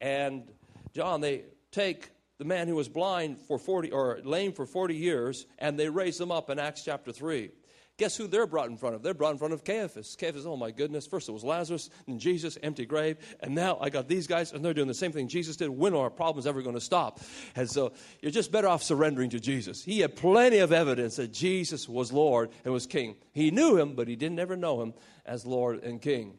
and 0.00 0.50
John, 0.94 1.20
they 1.20 1.44
take 1.70 2.10
the 2.38 2.44
man 2.44 2.66
who 2.66 2.74
was 2.74 2.88
blind 2.88 3.40
for 3.40 3.58
40 3.58 3.92
or 3.92 4.18
lame 4.24 4.52
for 4.52 4.66
40 4.66 4.96
years 4.96 5.46
and 5.58 5.78
they 5.78 5.88
raise 5.88 6.20
him 6.20 6.32
up 6.32 6.50
in 6.50 6.58
Acts 6.58 6.84
chapter 6.84 7.12
3. 7.12 7.50
Guess 7.98 8.16
who 8.16 8.26
they're 8.26 8.46
brought 8.46 8.68
in 8.68 8.76
front 8.76 8.94
of? 8.94 9.02
They're 9.02 9.14
brought 9.14 9.32
in 9.32 9.38
front 9.38 9.52
of 9.52 9.64
Caiaphas. 9.64 10.16
Caiaphas, 10.18 10.46
oh 10.46 10.56
my 10.56 10.70
goodness, 10.70 11.06
first 11.06 11.28
it 11.28 11.32
was 11.32 11.44
Lazarus, 11.44 11.90
and 12.06 12.18
Jesus, 12.18 12.56
empty 12.62 12.86
grave, 12.86 13.18
and 13.40 13.54
now 13.54 13.78
I 13.80 13.90
got 13.90 14.08
these 14.08 14.26
guys, 14.26 14.52
and 14.52 14.64
they're 14.64 14.74
doing 14.74 14.88
the 14.88 14.94
same 14.94 15.12
thing 15.12 15.28
Jesus 15.28 15.56
did. 15.56 15.68
When 15.68 15.94
are 15.94 16.04
our 16.04 16.10
problems 16.10 16.46
ever 16.46 16.62
going 16.62 16.74
to 16.74 16.80
stop? 16.80 17.20
And 17.54 17.70
so 17.70 17.92
you're 18.20 18.32
just 18.32 18.50
better 18.50 18.66
off 18.66 18.82
surrendering 18.82 19.30
to 19.30 19.40
Jesus. 19.40 19.84
He 19.84 20.00
had 20.00 20.16
plenty 20.16 20.58
of 20.58 20.72
evidence 20.72 21.16
that 21.16 21.32
Jesus 21.32 21.88
was 21.88 22.12
Lord 22.12 22.50
and 22.64 22.72
was 22.72 22.86
King. 22.86 23.16
He 23.32 23.50
knew 23.50 23.76
him, 23.76 23.94
but 23.94 24.08
he 24.08 24.16
didn't 24.16 24.38
ever 24.38 24.56
know 24.56 24.80
him 24.80 24.94
as 25.26 25.44
Lord 25.44 25.84
and 25.84 26.00
King. 26.00 26.38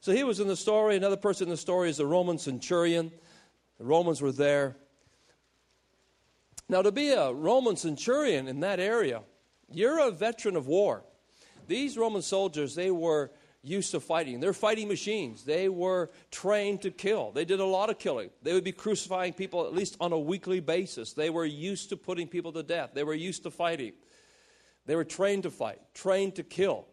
So 0.00 0.12
he 0.12 0.24
was 0.24 0.40
in 0.40 0.48
the 0.48 0.56
story. 0.56 0.96
Another 0.96 1.16
person 1.16 1.46
in 1.46 1.50
the 1.50 1.56
story 1.56 1.90
is 1.90 1.96
the 1.96 2.06
Roman 2.06 2.38
centurion. 2.38 3.10
The 3.78 3.84
Romans 3.84 4.22
were 4.22 4.32
there. 4.32 4.76
Now, 6.68 6.82
to 6.82 6.92
be 6.92 7.10
a 7.10 7.32
Roman 7.32 7.76
centurion 7.76 8.48
in 8.48 8.60
that 8.60 8.80
area, 8.80 9.22
you're 9.72 10.00
a 10.00 10.10
veteran 10.10 10.56
of 10.56 10.66
war. 10.66 11.04
These 11.66 11.96
Roman 11.96 12.22
soldiers, 12.22 12.74
they 12.74 12.90
were 12.90 13.30
used 13.62 13.92
to 13.92 14.00
fighting. 14.00 14.40
They're 14.40 14.52
fighting 14.52 14.88
machines. 14.88 15.44
They 15.44 15.68
were 15.68 16.10
trained 16.30 16.82
to 16.82 16.90
kill. 16.90 17.30
They 17.30 17.44
did 17.44 17.60
a 17.60 17.64
lot 17.64 17.90
of 17.90 17.98
killing. 17.98 18.30
They 18.42 18.52
would 18.52 18.64
be 18.64 18.72
crucifying 18.72 19.32
people 19.32 19.66
at 19.66 19.72
least 19.74 19.96
on 20.00 20.12
a 20.12 20.18
weekly 20.18 20.60
basis. 20.60 21.12
They 21.12 21.30
were 21.30 21.44
used 21.44 21.90
to 21.90 21.96
putting 21.96 22.26
people 22.26 22.52
to 22.52 22.62
death. 22.62 22.90
They 22.92 23.04
were 23.04 23.14
used 23.14 23.44
to 23.44 23.50
fighting. 23.50 23.92
They 24.86 24.96
were 24.96 25.04
trained 25.04 25.44
to 25.44 25.50
fight, 25.50 25.78
trained 25.94 26.34
to 26.36 26.42
kill. 26.42 26.86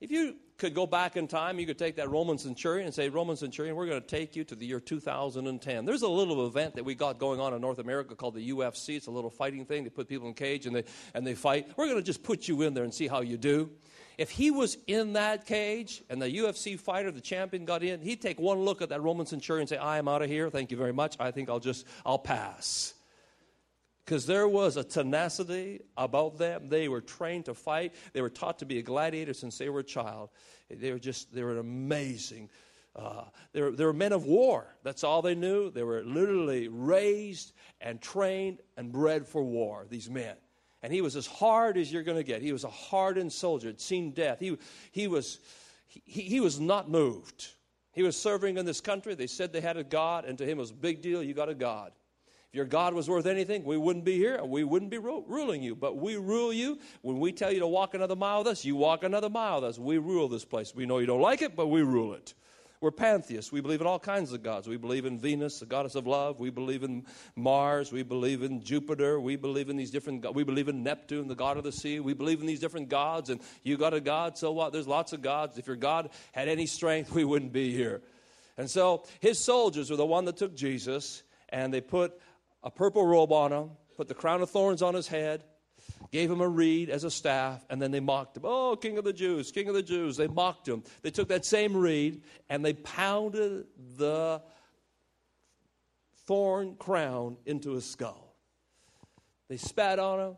If 0.00 0.10
you 0.10 0.36
could 0.56 0.74
go 0.74 0.86
back 0.86 1.16
in 1.16 1.26
time. 1.26 1.58
You 1.58 1.66
could 1.66 1.78
take 1.78 1.96
that 1.96 2.10
Roman 2.10 2.38
centurion 2.38 2.86
and 2.86 2.94
say, 2.94 3.08
Roman 3.08 3.36
centurion, 3.36 3.74
we're 3.74 3.86
going 3.86 4.00
to 4.00 4.06
take 4.06 4.36
you 4.36 4.44
to 4.44 4.54
the 4.54 4.64
year 4.64 4.80
2010. 4.80 5.84
There's 5.84 6.02
a 6.02 6.08
little 6.08 6.46
event 6.46 6.76
that 6.76 6.84
we 6.84 6.94
got 6.94 7.18
going 7.18 7.40
on 7.40 7.54
in 7.54 7.60
North 7.60 7.78
America 7.78 8.14
called 8.14 8.34
the 8.34 8.50
UFC. 8.50 8.96
It's 8.96 9.08
a 9.08 9.10
little 9.10 9.30
fighting 9.30 9.64
thing. 9.66 9.84
They 9.84 9.90
put 9.90 10.08
people 10.08 10.28
in 10.28 10.34
cage 10.34 10.66
and 10.66 10.76
they, 10.76 10.84
and 11.14 11.26
they 11.26 11.34
fight. 11.34 11.72
We're 11.76 11.86
going 11.86 11.98
to 11.98 12.04
just 12.04 12.22
put 12.22 12.46
you 12.46 12.62
in 12.62 12.74
there 12.74 12.84
and 12.84 12.94
see 12.94 13.08
how 13.08 13.20
you 13.20 13.36
do. 13.36 13.70
If 14.16 14.30
he 14.30 14.52
was 14.52 14.78
in 14.86 15.14
that 15.14 15.44
cage 15.44 16.04
and 16.08 16.22
the 16.22 16.30
UFC 16.30 16.78
fighter, 16.78 17.10
the 17.10 17.20
champion, 17.20 17.64
got 17.64 17.82
in, 17.82 18.00
he'd 18.00 18.22
take 18.22 18.38
one 18.38 18.60
look 18.60 18.80
at 18.80 18.90
that 18.90 19.02
Roman 19.02 19.26
centurion 19.26 19.62
and 19.62 19.68
say, 19.68 19.76
I 19.76 19.98
am 19.98 20.06
out 20.06 20.22
of 20.22 20.30
here. 20.30 20.50
Thank 20.50 20.70
you 20.70 20.76
very 20.76 20.92
much. 20.92 21.16
I 21.18 21.32
think 21.32 21.48
I'll 21.48 21.58
just, 21.58 21.84
I'll 22.06 22.18
pass 22.18 22.93
because 24.04 24.26
there 24.26 24.46
was 24.46 24.76
a 24.76 24.84
tenacity 24.84 25.80
about 25.96 26.36
them. 26.36 26.68
They 26.68 26.88
were 26.88 27.00
trained 27.00 27.46
to 27.46 27.54
fight. 27.54 27.94
They 28.12 28.20
were 28.20 28.30
taught 28.30 28.58
to 28.58 28.66
be 28.66 28.78
a 28.78 28.82
gladiator 28.82 29.32
since 29.32 29.56
they 29.56 29.70
were 29.70 29.80
a 29.80 29.84
child. 29.84 30.30
They 30.68 30.92
were 30.92 30.98
just, 30.98 31.32
they 31.32 31.42
were 31.42 31.58
amazing. 31.58 32.50
Uh, 32.94 33.24
they, 33.52 33.62
were, 33.62 33.70
they 33.70 33.84
were 33.84 33.92
men 33.92 34.12
of 34.12 34.26
war. 34.26 34.76
That's 34.82 35.04
all 35.04 35.22
they 35.22 35.34
knew. 35.34 35.70
They 35.70 35.82
were 35.82 36.04
literally 36.04 36.68
raised 36.68 37.52
and 37.80 38.00
trained 38.00 38.60
and 38.76 38.92
bred 38.92 39.26
for 39.26 39.42
war, 39.42 39.86
these 39.88 40.10
men. 40.10 40.36
And 40.82 40.92
he 40.92 41.00
was 41.00 41.16
as 41.16 41.26
hard 41.26 41.78
as 41.78 41.90
you're 41.90 42.02
going 42.02 42.18
to 42.18 42.24
get. 42.24 42.42
He 42.42 42.52
was 42.52 42.64
a 42.64 42.70
hardened 42.70 43.32
soldier, 43.32 43.68
had 43.68 43.80
seen 43.80 44.10
death. 44.10 44.38
He, 44.38 44.58
he, 44.92 45.08
was, 45.08 45.38
he, 45.86 46.22
he 46.22 46.40
was 46.40 46.60
not 46.60 46.90
moved. 46.90 47.48
He 47.92 48.02
was 48.02 48.20
serving 48.20 48.58
in 48.58 48.66
this 48.66 48.82
country. 48.82 49.14
They 49.14 49.26
said 49.26 49.52
they 49.52 49.62
had 49.62 49.78
a 49.78 49.84
God, 49.84 50.26
and 50.26 50.36
to 50.36 50.44
him 50.44 50.58
it 50.58 50.60
was 50.60 50.70
a 50.70 50.74
big 50.74 51.00
deal. 51.00 51.22
You 51.22 51.32
got 51.32 51.48
a 51.48 51.54
God. 51.54 51.92
If 52.54 52.58
your 52.58 52.66
God 52.66 52.94
was 52.94 53.08
worth 53.08 53.26
anything, 53.26 53.64
we 53.64 53.76
wouldn't 53.76 54.04
be 54.04 54.16
here. 54.16 54.40
We 54.44 54.62
wouldn't 54.62 54.92
be 54.92 54.98
ruling 54.98 55.60
you. 55.60 55.74
But 55.74 55.96
we 55.96 56.14
rule 56.14 56.52
you. 56.52 56.78
When 57.02 57.18
we 57.18 57.32
tell 57.32 57.50
you 57.50 57.58
to 57.58 57.66
walk 57.66 57.94
another 57.94 58.14
mile 58.14 58.38
with 58.38 58.46
us, 58.46 58.64
you 58.64 58.76
walk 58.76 59.02
another 59.02 59.28
mile 59.28 59.56
with 59.56 59.70
us. 59.70 59.76
We 59.76 59.98
rule 59.98 60.28
this 60.28 60.44
place. 60.44 60.72
We 60.72 60.86
know 60.86 60.98
you 60.98 61.06
don't 61.06 61.20
like 61.20 61.42
it, 61.42 61.56
but 61.56 61.66
we 61.66 61.82
rule 61.82 62.14
it. 62.14 62.32
We're 62.80 62.92
pantheists. 62.92 63.50
We 63.50 63.60
believe 63.60 63.80
in 63.80 63.88
all 63.88 63.98
kinds 63.98 64.32
of 64.32 64.44
gods. 64.44 64.68
We 64.68 64.76
believe 64.76 65.04
in 65.04 65.18
Venus, 65.18 65.58
the 65.58 65.66
goddess 65.66 65.96
of 65.96 66.06
love. 66.06 66.38
We 66.38 66.50
believe 66.50 66.84
in 66.84 67.06
Mars. 67.34 67.90
We 67.90 68.04
believe 68.04 68.44
in 68.44 68.62
Jupiter. 68.62 69.18
We 69.18 69.34
believe 69.34 69.68
in 69.68 69.76
these 69.76 69.90
different. 69.90 70.32
We 70.32 70.44
believe 70.44 70.68
in 70.68 70.84
Neptune, 70.84 71.26
the 71.26 71.34
god 71.34 71.56
of 71.56 71.64
the 71.64 71.72
sea. 71.72 71.98
We 71.98 72.14
believe 72.14 72.40
in 72.40 72.46
these 72.46 72.60
different 72.60 72.88
gods. 72.88 73.30
And 73.30 73.40
you 73.64 73.76
got 73.76 73.94
a 73.94 74.00
god, 74.00 74.38
so 74.38 74.52
what? 74.52 74.72
There's 74.72 74.86
lots 74.86 75.12
of 75.12 75.22
gods. 75.22 75.58
If 75.58 75.66
your 75.66 75.74
God 75.74 76.10
had 76.30 76.46
any 76.46 76.66
strength, 76.66 77.10
we 77.10 77.24
wouldn't 77.24 77.52
be 77.52 77.72
here. 77.72 78.00
And 78.56 78.70
so 78.70 79.06
his 79.18 79.44
soldiers 79.44 79.90
were 79.90 79.96
the 79.96 80.06
one 80.06 80.26
that 80.26 80.36
took 80.36 80.54
Jesus, 80.54 81.24
and 81.48 81.74
they 81.74 81.80
put 81.80 82.16
a 82.64 82.70
purple 82.70 83.06
robe 83.06 83.30
on 83.30 83.52
him, 83.52 83.70
put 83.96 84.08
the 84.08 84.14
crown 84.14 84.42
of 84.42 84.50
thorns 84.50 84.82
on 84.82 84.94
his 84.94 85.06
head, 85.06 85.44
gave 86.10 86.30
him 86.30 86.40
a 86.40 86.48
reed 86.48 86.88
as 86.88 87.04
a 87.04 87.10
staff, 87.10 87.64
and 87.68 87.80
then 87.80 87.90
they 87.90 88.00
mocked 88.00 88.36
him. 88.36 88.44
Oh, 88.46 88.74
King 88.74 88.98
of 88.98 89.04
the 89.04 89.12
Jews, 89.12 89.52
King 89.52 89.68
of 89.68 89.74
the 89.74 89.82
Jews. 89.82 90.16
They 90.16 90.26
mocked 90.26 90.66
him. 90.66 90.82
They 91.02 91.10
took 91.10 91.28
that 91.28 91.44
same 91.44 91.76
reed 91.76 92.22
and 92.48 92.64
they 92.64 92.72
pounded 92.72 93.66
the 93.98 94.42
thorn 96.26 96.76
crown 96.76 97.36
into 97.44 97.72
his 97.72 97.84
skull. 97.84 98.34
They 99.48 99.58
spat 99.58 99.98
on 99.98 100.20
him. 100.20 100.36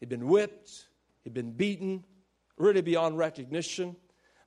He'd 0.00 0.08
been 0.08 0.26
whipped, 0.26 0.88
he'd 1.22 1.34
been 1.34 1.52
beaten, 1.52 2.04
really 2.58 2.82
beyond 2.82 3.16
recognition. 3.18 3.96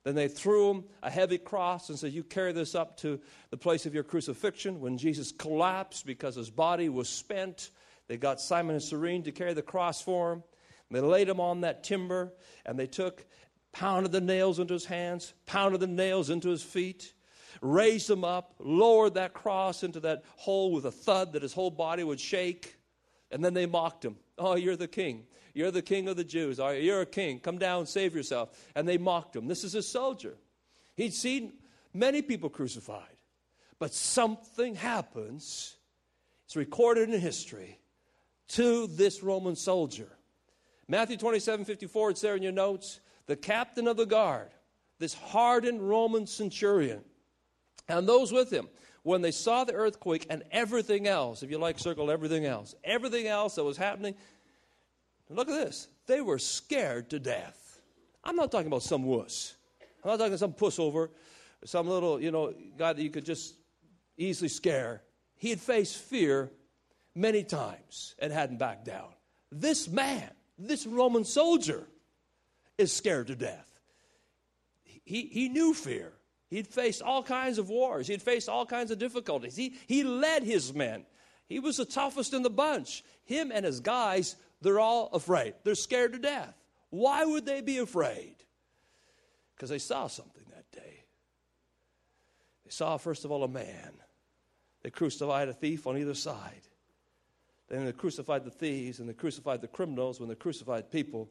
Then 0.08 0.14
they 0.14 0.28
threw 0.28 0.70
him 0.70 0.84
a 1.02 1.10
heavy 1.10 1.36
cross 1.36 1.90
and 1.90 1.98
said, 1.98 2.14
You 2.14 2.24
carry 2.24 2.52
this 2.52 2.74
up 2.74 2.96
to 3.00 3.20
the 3.50 3.58
place 3.58 3.84
of 3.84 3.92
your 3.92 4.04
crucifixion. 4.04 4.80
When 4.80 4.96
Jesus 4.96 5.32
collapsed 5.32 6.06
because 6.06 6.34
his 6.34 6.48
body 6.48 6.88
was 6.88 7.10
spent, 7.10 7.68
they 8.06 8.16
got 8.16 8.40
Simon 8.40 8.74
and 8.74 8.82
Cyrene 8.82 9.22
to 9.24 9.32
carry 9.32 9.52
the 9.52 9.60
cross 9.60 10.00
for 10.00 10.32
him. 10.32 10.42
And 10.88 10.96
they 10.96 11.02
laid 11.02 11.28
him 11.28 11.40
on 11.40 11.60
that 11.60 11.84
timber 11.84 12.32
and 12.64 12.78
they 12.78 12.86
took, 12.86 13.26
pounded 13.72 14.10
the 14.10 14.22
nails 14.22 14.58
into 14.58 14.72
his 14.72 14.86
hands, 14.86 15.34
pounded 15.44 15.80
the 15.80 15.86
nails 15.86 16.30
into 16.30 16.48
his 16.48 16.62
feet, 16.62 17.12
raised 17.60 18.08
him 18.08 18.24
up, 18.24 18.54
lowered 18.58 19.12
that 19.12 19.34
cross 19.34 19.82
into 19.82 20.00
that 20.00 20.24
hole 20.36 20.72
with 20.72 20.86
a 20.86 20.90
thud 20.90 21.34
that 21.34 21.42
his 21.42 21.52
whole 21.52 21.70
body 21.70 22.02
would 22.02 22.18
shake. 22.18 22.77
And 23.30 23.44
then 23.44 23.54
they 23.54 23.66
mocked 23.66 24.04
him. 24.04 24.16
Oh, 24.38 24.56
you're 24.56 24.76
the 24.76 24.88
king. 24.88 25.24
You're 25.54 25.70
the 25.70 25.82
king 25.82 26.08
of 26.08 26.16
the 26.16 26.24
Jews. 26.24 26.58
You're 26.58 27.02
a 27.02 27.06
king. 27.06 27.40
Come 27.40 27.58
down, 27.58 27.86
save 27.86 28.14
yourself. 28.14 28.50
And 28.74 28.88
they 28.88 28.98
mocked 28.98 29.36
him. 29.36 29.46
This 29.46 29.64
is 29.64 29.74
a 29.74 29.82
soldier. 29.82 30.34
He'd 30.96 31.14
seen 31.14 31.54
many 31.92 32.22
people 32.22 32.48
crucified. 32.48 33.02
But 33.78 33.92
something 33.94 34.74
happens, 34.74 35.76
it's 36.46 36.56
recorded 36.56 37.10
in 37.10 37.20
history, 37.20 37.78
to 38.48 38.86
this 38.88 39.22
Roman 39.22 39.54
soldier. 39.54 40.08
Matthew 40.88 41.16
27 41.16 41.64
54, 41.64 42.10
it's 42.10 42.20
there 42.20 42.34
in 42.34 42.42
your 42.42 42.52
notes. 42.52 43.00
The 43.26 43.36
captain 43.36 43.86
of 43.86 43.96
the 43.96 44.06
guard, 44.06 44.48
this 44.98 45.14
hardened 45.14 45.86
Roman 45.86 46.26
centurion, 46.26 47.04
and 47.88 48.08
those 48.08 48.32
with 48.32 48.50
him, 48.50 48.68
when 49.02 49.22
they 49.22 49.30
saw 49.30 49.64
the 49.64 49.72
earthquake 49.72 50.26
and 50.30 50.42
everything 50.50 51.06
else, 51.06 51.42
if 51.42 51.50
you 51.50 51.58
like, 51.58 51.78
circle 51.78 52.10
everything 52.10 52.44
else, 52.44 52.74
everything 52.84 53.26
else 53.26 53.54
that 53.54 53.64
was 53.64 53.76
happening, 53.76 54.14
look 55.30 55.48
at 55.48 55.54
this. 55.54 55.88
They 56.06 56.20
were 56.20 56.38
scared 56.38 57.10
to 57.10 57.18
death. 57.18 57.80
I'm 58.24 58.36
not 58.36 58.50
talking 58.50 58.66
about 58.66 58.82
some 58.82 59.04
wuss. 59.04 59.54
I'm 60.02 60.10
not 60.10 60.18
talking 60.18 60.36
some 60.36 60.52
pussover, 60.52 61.10
some 61.64 61.88
little, 61.88 62.20
you 62.20 62.30
know, 62.30 62.52
guy 62.76 62.92
that 62.92 63.02
you 63.02 63.10
could 63.10 63.24
just 63.24 63.54
easily 64.16 64.48
scare. 64.48 65.02
He 65.36 65.50
had 65.50 65.60
faced 65.60 65.96
fear 65.96 66.50
many 67.14 67.42
times 67.44 68.14
and 68.18 68.32
hadn't 68.32 68.58
backed 68.58 68.84
down. 68.84 69.08
This 69.50 69.88
man, 69.88 70.30
this 70.58 70.86
Roman 70.86 71.24
soldier, 71.24 71.86
is 72.76 72.92
scared 72.92 73.28
to 73.28 73.36
death. 73.36 73.66
He, 74.82 75.22
he 75.22 75.48
knew 75.48 75.72
fear. 75.72 76.12
He'd 76.48 76.66
faced 76.66 77.02
all 77.02 77.22
kinds 77.22 77.58
of 77.58 77.68
wars. 77.68 78.06
He'd 78.06 78.22
faced 78.22 78.48
all 78.48 78.64
kinds 78.64 78.90
of 78.90 78.98
difficulties. 78.98 79.54
He, 79.54 79.74
he 79.86 80.02
led 80.02 80.42
his 80.42 80.72
men. 80.72 81.04
He 81.46 81.60
was 81.60 81.76
the 81.76 81.84
toughest 81.84 82.32
in 82.32 82.42
the 82.42 82.50
bunch. 82.50 83.04
Him 83.24 83.50
and 83.52 83.64
his 83.64 83.80
guys 83.80 84.36
they're 84.60 84.80
all 84.80 85.08
afraid. 85.12 85.54
They're 85.64 85.74
scared 85.74 86.12
to 86.12 86.18
death. 86.18 86.54
Why 86.90 87.24
would 87.24 87.46
they 87.46 87.60
be 87.60 87.78
afraid? 87.78 88.36
Because 89.54 89.70
they 89.70 89.78
saw 89.78 90.06
something 90.06 90.44
that 90.54 90.70
day. 90.72 91.04
They 92.64 92.70
saw, 92.70 92.96
first 92.96 93.24
of 93.24 93.30
all, 93.30 93.44
a 93.44 93.48
man. 93.48 93.92
They 94.82 94.90
crucified 94.90 95.48
a 95.48 95.52
thief 95.52 95.86
on 95.86 95.96
either 95.98 96.14
side. 96.14 96.62
Then 97.68 97.84
they 97.84 97.92
crucified 97.92 98.44
the 98.44 98.50
thieves 98.50 98.98
and 98.98 99.08
they 99.08 99.12
crucified 99.12 99.60
the 99.60 99.68
criminals. 99.68 100.18
When 100.18 100.28
they 100.28 100.34
crucified 100.34 100.90
people, 100.90 101.28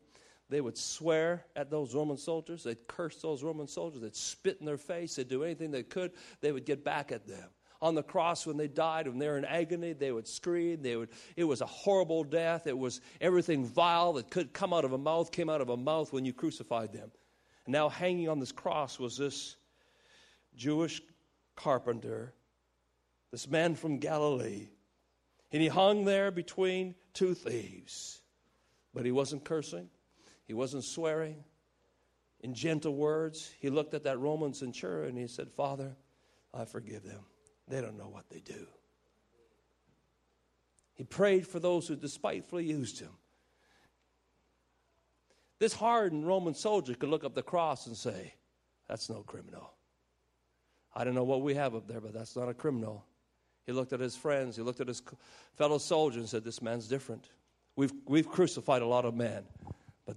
they 0.49 0.61
would 0.61 0.77
swear 0.77 1.45
at 1.55 1.69
those 1.69 1.93
Roman 1.93 2.17
soldiers. 2.17 2.63
They'd 2.63 2.87
curse 2.87 3.17
those 3.21 3.43
Roman 3.43 3.67
soldiers. 3.67 4.01
They'd 4.01 4.15
spit 4.15 4.57
in 4.59 4.65
their 4.65 4.77
face. 4.77 5.15
They'd 5.15 5.27
do 5.27 5.43
anything 5.43 5.71
they 5.71 5.83
could. 5.83 6.11
They 6.41 6.51
would 6.51 6.65
get 6.65 6.83
back 6.83 7.11
at 7.11 7.27
them 7.27 7.49
on 7.81 7.95
the 7.95 8.03
cross 8.03 8.45
when 8.45 8.57
they 8.57 8.67
died, 8.67 9.07
when 9.07 9.19
they 9.19 9.27
were 9.27 9.37
in 9.37 9.45
agony, 9.45 9.93
they 9.93 10.11
would 10.11 10.27
scream. 10.27 10.81
They 10.81 10.95
would, 10.95 11.09
it 11.35 11.43
was 11.43 11.61
a 11.61 11.65
horrible 11.65 12.23
death. 12.23 12.67
It 12.67 12.77
was 12.77 13.01
everything 13.21 13.65
vile 13.65 14.13
that 14.13 14.29
could 14.29 14.53
come 14.53 14.73
out 14.73 14.85
of 14.85 14.93
a 14.93 14.97
mouth 14.97 15.31
came 15.31 15.49
out 15.49 15.61
of 15.61 15.69
a 15.69 15.77
mouth 15.77 16.11
when 16.11 16.25
you 16.25 16.33
crucified 16.33 16.91
them. 16.91 17.11
And 17.65 17.73
now 17.73 17.89
hanging 17.89 18.29
on 18.29 18.39
this 18.39 18.51
cross 18.51 18.99
was 18.99 19.17
this 19.17 19.55
Jewish 20.55 21.01
carpenter, 21.55 22.33
this 23.31 23.47
man 23.47 23.75
from 23.75 23.99
Galilee. 23.99 24.69
And 25.51 25.61
he 25.61 25.67
hung 25.67 26.05
there 26.05 26.31
between 26.31 26.95
two 27.13 27.33
thieves. 27.33 28.21
But 28.93 29.05
he 29.05 29.11
wasn't 29.11 29.45
cursing, 29.45 29.89
he 30.47 30.53
wasn't 30.53 30.85
swearing. 30.85 31.43
In 32.41 32.53
gentle 32.53 32.95
words, 32.95 33.51
he 33.59 33.69
looked 33.69 33.93
at 33.93 34.03
that 34.05 34.19
Roman 34.19 34.53
centurion 34.53 35.09
and 35.09 35.17
he 35.17 35.27
said, 35.27 35.51
Father, 35.51 35.95
I 36.53 36.65
forgive 36.65 37.03
them. 37.03 37.25
They 37.67 37.81
don't 37.81 37.97
know 37.97 38.09
what 38.09 38.29
they 38.29 38.39
do. 38.39 38.67
He 40.93 41.03
prayed 41.03 41.45
for 41.45 41.59
those 41.59 41.87
who 41.87 41.95
despitefully 41.95 42.65
used 42.65 42.99
him. 42.99 43.11
This 45.59 45.73
hardened 45.73 46.25
Roman 46.25 46.53
soldier 46.53 46.93
could 46.93 47.09
look 47.09 47.23
up 47.23 47.35
the 47.35 47.43
cross 47.43 47.87
and 47.87 47.95
say, 47.95 48.33
That's 48.87 49.09
no 49.09 49.23
criminal. 49.23 49.73
I 50.95 51.03
don't 51.03 51.13
know 51.13 51.23
what 51.23 51.41
we 51.41 51.55
have 51.55 51.75
up 51.75 51.87
there, 51.87 52.01
but 52.01 52.13
that's 52.13 52.35
not 52.35 52.49
a 52.49 52.53
criminal. 52.53 53.05
He 53.65 53.73
looked 53.73 53.93
at 53.93 53.99
his 53.99 54.15
friends, 54.15 54.55
he 54.55 54.61
looked 54.61 54.79
at 54.79 54.87
his 54.87 55.01
fellow 55.55 55.77
soldiers 55.77 56.21
and 56.21 56.29
said, 56.29 56.43
This 56.43 56.61
man's 56.61 56.87
different. 56.87 57.29
We've, 57.75 57.93
we've 58.07 58.27
crucified 58.27 58.81
a 58.81 58.87
lot 58.87 59.05
of 59.05 59.13
men, 59.13 59.43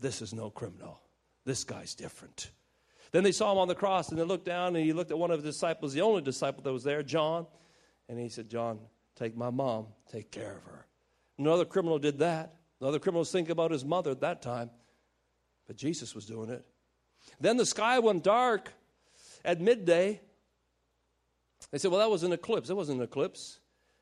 this 0.00 0.22
is 0.22 0.32
no 0.32 0.50
criminal. 0.50 1.00
This 1.44 1.64
guy's 1.64 1.94
different. 1.94 2.50
Then 3.12 3.24
they 3.24 3.32
saw 3.32 3.52
him 3.52 3.58
on 3.58 3.68
the 3.68 3.74
cross, 3.74 4.10
and 4.10 4.18
they 4.18 4.24
looked 4.24 4.44
down, 4.44 4.76
and 4.76 4.84
he 4.84 4.92
looked 4.92 5.10
at 5.10 5.18
one 5.18 5.30
of 5.30 5.42
his 5.42 5.54
disciples, 5.54 5.92
the 5.92 6.02
only 6.02 6.22
disciple 6.22 6.62
that 6.62 6.72
was 6.72 6.84
there, 6.84 7.02
John, 7.02 7.46
and 8.08 8.18
he 8.18 8.28
said, 8.28 8.48
John, 8.48 8.78
take 9.16 9.36
my 9.36 9.50
mom, 9.50 9.86
take 10.10 10.30
care 10.30 10.56
of 10.56 10.64
her. 10.64 10.86
Another 11.38 11.64
criminal 11.64 11.98
did 11.98 12.18
that. 12.18 12.54
Another 12.80 12.98
criminal 12.98 13.20
was 13.20 13.32
thinking 13.32 13.52
about 13.52 13.70
his 13.70 13.84
mother 13.84 14.10
at 14.10 14.20
that 14.20 14.42
time, 14.42 14.70
but 15.66 15.76
Jesus 15.76 16.14
was 16.14 16.26
doing 16.26 16.50
it. 16.50 16.64
Then 17.40 17.56
the 17.56 17.66
sky 17.66 17.98
went 17.98 18.24
dark 18.24 18.72
at 19.44 19.60
midday. 19.60 20.20
They 21.70 21.78
said, 21.78 21.90
well, 21.90 22.00
that 22.00 22.10
was 22.10 22.22
an 22.22 22.32
eclipse. 22.32 22.70
It 22.70 22.76
wasn't 22.76 22.98
an 22.98 23.04
eclipse. 23.04 23.58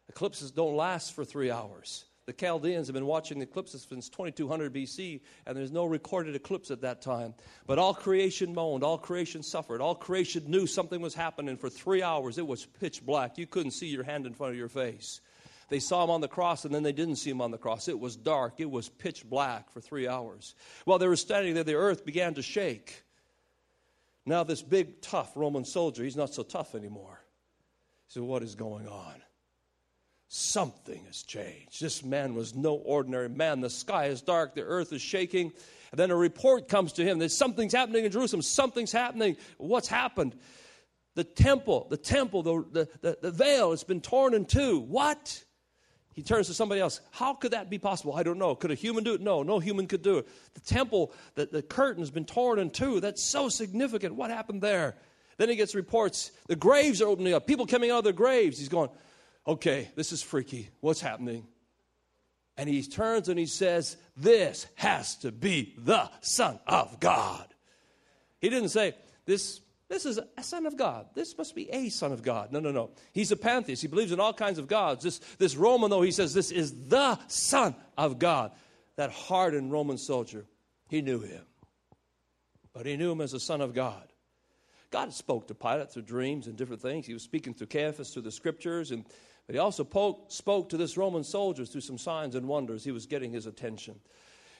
Eclipses 0.08 0.50
don't 0.50 0.76
last 0.76 1.12
for 1.12 1.24
three 1.24 1.50
hours. 1.50 2.04
The 2.28 2.34
Chaldeans 2.34 2.88
have 2.88 2.94
been 2.94 3.06
watching 3.06 3.38
the 3.38 3.44
eclipses 3.44 3.86
since 3.88 4.10
2200 4.10 4.74
BC, 4.74 5.22
and 5.46 5.56
there's 5.56 5.72
no 5.72 5.86
recorded 5.86 6.36
eclipse 6.36 6.70
at 6.70 6.82
that 6.82 7.00
time. 7.00 7.32
But 7.66 7.78
all 7.78 7.94
creation 7.94 8.52
moaned, 8.54 8.84
all 8.84 8.98
creation 8.98 9.42
suffered, 9.42 9.80
all 9.80 9.94
creation 9.94 10.44
knew 10.46 10.66
something 10.66 11.00
was 11.00 11.14
happening. 11.14 11.56
For 11.56 11.70
three 11.70 12.02
hours, 12.02 12.36
it 12.36 12.46
was 12.46 12.66
pitch 12.66 13.02
black. 13.06 13.38
You 13.38 13.46
couldn't 13.46 13.70
see 13.70 13.86
your 13.86 14.04
hand 14.04 14.26
in 14.26 14.34
front 14.34 14.52
of 14.52 14.58
your 14.58 14.68
face. 14.68 15.22
They 15.70 15.80
saw 15.80 16.04
him 16.04 16.10
on 16.10 16.20
the 16.20 16.28
cross, 16.28 16.66
and 16.66 16.74
then 16.74 16.82
they 16.82 16.92
didn't 16.92 17.16
see 17.16 17.30
him 17.30 17.40
on 17.40 17.50
the 17.50 17.56
cross. 17.56 17.88
It 17.88 17.98
was 17.98 18.14
dark, 18.14 18.60
it 18.60 18.70
was 18.70 18.90
pitch 18.90 19.24
black 19.26 19.72
for 19.72 19.80
three 19.80 20.06
hours. 20.06 20.54
While 20.84 20.98
they 20.98 21.08
were 21.08 21.16
standing 21.16 21.54
there, 21.54 21.64
the 21.64 21.76
earth 21.76 22.04
began 22.04 22.34
to 22.34 22.42
shake. 22.42 23.04
Now, 24.26 24.44
this 24.44 24.60
big, 24.60 25.00
tough 25.00 25.34
Roman 25.34 25.64
soldier, 25.64 26.04
he's 26.04 26.14
not 26.14 26.34
so 26.34 26.42
tough 26.42 26.74
anymore. 26.74 27.22
So, 28.08 28.22
what 28.22 28.42
is 28.42 28.54
going 28.54 28.86
on? 28.86 29.14
Something 30.28 31.04
has 31.06 31.22
changed. 31.22 31.80
This 31.80 32.04
man 32.04 32.34
was 32.34 32.54
no 32.54 32.74
ordinary 32.74 33.30
man. 33.30 33.60
The 33.60 33.70
sky 33.70 34.06
is 34.06 34.20
dark, 34.20 34.54
the 34.54 34.62
earth 34.62 34.92
is 34.92 35.00
shaking. 35.00 35.52
And 35.90 35.98
then 35.98 36.10
a 36.10 36.16
report 36.16 36.68
comes 36.68 36.92
to 36.94 37.04
him 37.04 37.18
that 37.20 37.30
something's 37.30 37.72
happening 37.72 38.04
in 38.04 38.12
Jerusalem. 38.12 38.42
Something's 38.42 38.92
happening. 38.92 39.38
What's 39.56 39.88
happened? 39.88 40.36
The 41.14 41.24
temple, 41.24 41.86
the 41.88 41.96
temple, 41.96 42.42
the, 42.42 42.88
the, 43.00 43.18
the, 43.20 43.30
veil 43.30 43.70
has 43.70 43.84
been 43.84 44.02
torn 44.02 44.34
in 44.34 44.44
two. 44.44 44.80
What? 44.80 45.42
He 46.12 46.22
turns 46.22 46.46
to 46.48 46.54
somebody 46.54 46.80
else. 46.80 47.00
How 47.10 47.32
could 47.34 47.52
that 47.52 47.70
be 47.70 47.78
possible? 47.78 48.14
I 48.14 48.22
don't 48.22 48.38
know. 48.38 48.54
Could 48.54 48.70
a 48.70 48.74
human 48.74 49.04
do 49.04 49.14
it? 49.14 49.20
No, 49.22 49.42
no 49.42 49.58
human 49.58 49.86
could 49.86 50.02
do 50.02 50.18
it. 50.18 50.28
The 50.54 50.60
temple, 50.60 51.12
the, 51.36 51.46
the 51.46 51.62
curtain 51.62 52.02
has 52.02 52.10
been 52.10 52.26
torn 52.26 52.58
in 52.58 52.70
two. 52.70 53.00
That's 53.00 53.22
so 53.22 53.48
significant. 53.48 54.14
What 54.14 54.30
happened 54.30 54.60
there? 54.60 54.96
Then 55.38 55.48
he 55.48 55.56
gets 55.56 55.74
reports. 55.74 56.32
The 56.48 56.56
graves 56.56 57.00
are 57.00 57.06
opening 57.06 57.32
up. 57.32 57.46
People 57.46 57.66
coming 57.66 57.90
out 57.90 57.98
of 57.98 58.04
their 58.04 58.12
graves. 58.12 58.58
He's 58.58 58.68
going, 58.68 58.90
okay, 59.48 59.90
this 59.96 60.12
is 60.12 60.22
freaky. 60.22 60.68
What's 60.80 61.00
happening? 61.00 61.46
And 62.56 62.68
he 62.68 62.82
turns 62.82 63.28
and 63.28 63.38
he 63.38 63.46
says, 63.46 63.96
This 64.16 64.66
has 64.74 65.16
to 65.18 65.32
be 65.32 65.74
the 65.78 66.10
Son 66.20 66.60
of 66.66 67.00
God. 67.00 67.46
He 68.40 68.50
didn't 68.50 68.68
say, 68.68 68.94
This, 69.24 69.60
this 69.88 70.04
is 70.04 70.20
a 70.36 70.42
Son 70.42 70.66
of 70.66 70.76
God. 70.76 71.06
This 71.14 71.38
must 71.38 71.54
be 71.54 71.70
a 71.70 71.88
Son 71.88 72.12
of 72.12 72.22
God. 72.22 72.52
No, 72.52 72.60
no, 72.60 72.70
no. 72.70 72.90
He's 73.12 73.32
a 73.32 73.36
pantheist. 73.36 73.80
He 73.80 73.88
believes 73.88 74.12
in 74.12 74.20
all 74.20 74.34
kinds 74.34 74.58
of 74.58 74.68
gods. 74.68 75.02
This, 75.02 75.20
this 75.38 75.56
Roman, 75.56 75.88
though, 75.90 76.02
he 76.02 76.10
says, 76.10 76.34
This 76.34 76.50
is 76.50 76.88
the 76.88 77.18
Son 77.28 77.74
of 77.96 78.18
God. 78.18 78.52
That 78.96 79.12
hardened 79.12 79.70
Roman 79.70 79.96
soldier, 79.96 80.44
he 80.88 81.00
knew 81.00 81.20
him. 81.20 81.42
But 82.72 82.84
he 82.84 82.96
knew 82.96 83.12
him 83.12 83.20
as 83.20 83.32
the 83.32 83.40
Son 83.40 83.60
of 83.60 83.72
God. 83.72 84.02
God 84.90 85.12
spoke 85.12 85.48
to 85.48 85.54
Pilate 85.54 85.92
through 85.92 86.02
dreams 86.02 86.46
and 86.46 86.56
different 86.56 86.82
things. 86.82 87.06
He 87.06 87.12
was 87.12 87.22
speaking 87.22 87.54
through 87.54 87.66
Caiaphas 87.68 88.10
through 88.10 88.22
the 88.22 88.32
scriptures 88.32 88.90
and 88.90 89.04
but 89.48 89.54
he 89.54 89.60
also 89.60 89.82
spoke 90.28 90.68
to 90.68 90.76
this 90.76 90.98
Roman 90.98 91.24
soldier 91.24 91.64
through 91.64 91.80
some 91.80 91.96
signs 91.96 92.34
and 92.34 92.46
wonders. 92.46 92.84
He 92.84 92.92
was 92.92 93.06
getting 93.06 93.32
his 93.32 93.46
attention. 93.46 93.98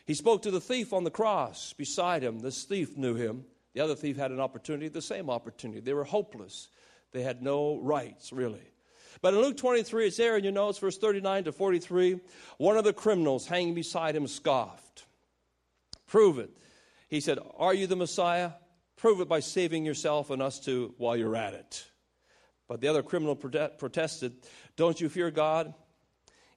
He 0.07 0.15
spoke 0.15 0.41
to 0.43 0.51
the 0.51 0.63
thief 0.63 0.95
on 0.95 1.05
the 1.05 1.11
cross 1.11 1.75
beside 1.75 2.23
him. 2.23 2.39
This 2.39 2.65
thief 2.65 2.97
knew 2.97 3.15
him. 3.15 3.45
The 3.75 3.83
other 3.83 3.95
thief 3.95 4.17
had 4.17 4.31
an 4.31 4.41
opportunity, 4.41 4.89
the 4.89 5.03
same 5.03 5.29
opportunity. 5.29 5.81
They 5.81 5.93
were 5.93 6.05
hopeless. 6.05 6.69
They 7.13 7.23
had 7.23 7.43
no 7.43 7.79
rights, 7.83 8.33
really. 8.33 8.73
But 9.21 9.35
in 9.35 9.43
Luke 9.43 9.59
23, 9.59 10.07
it's 10.07 10.17
there 10.17 10.39
in 10.39 10.45
your 10.45 10.55
notes, 10.55 10.79
verse 10.79 10.97
39 10.97 11.45
to 11.45 11.53
43. 11.53 12.21
One 12.57 12.79
of 12.79 12.85
the 12.85 12.95
criminals 12.95 13.47
hanging 13.47 13.75
beside 13.75 14.17
him 14.17 14.27
scoffed. 14.27 15.05
Prove 16.07 16.39
it. 16.39 16.51
He 17.09 17.21
said, 17.21 17.39
Are 17.59 17.75
you 17.75 17.87
the 17.87 17.95
Messiah? 17.95 18.53
Prove 18.97 19.21
it 19.21 19.29
by 19.29 19.41
saving 19.41 19.85
yourself 19.85 20.31
and 20.31 20.41
us 20.41 20.59
too 20.59 20.95
while 20.97 21.15
you're 21.15 21.37
at 21.37 21.53
it. 21.53 21.85
But 22.69 22.83
the 22.83 22.89
other 22.89 23.03
criminal 23.03 23.35
protested, 23.35 24.37
Don't 24.77 25.01
you 25.01 25.09
fear 25.09 25.31
God? 25.31 25.75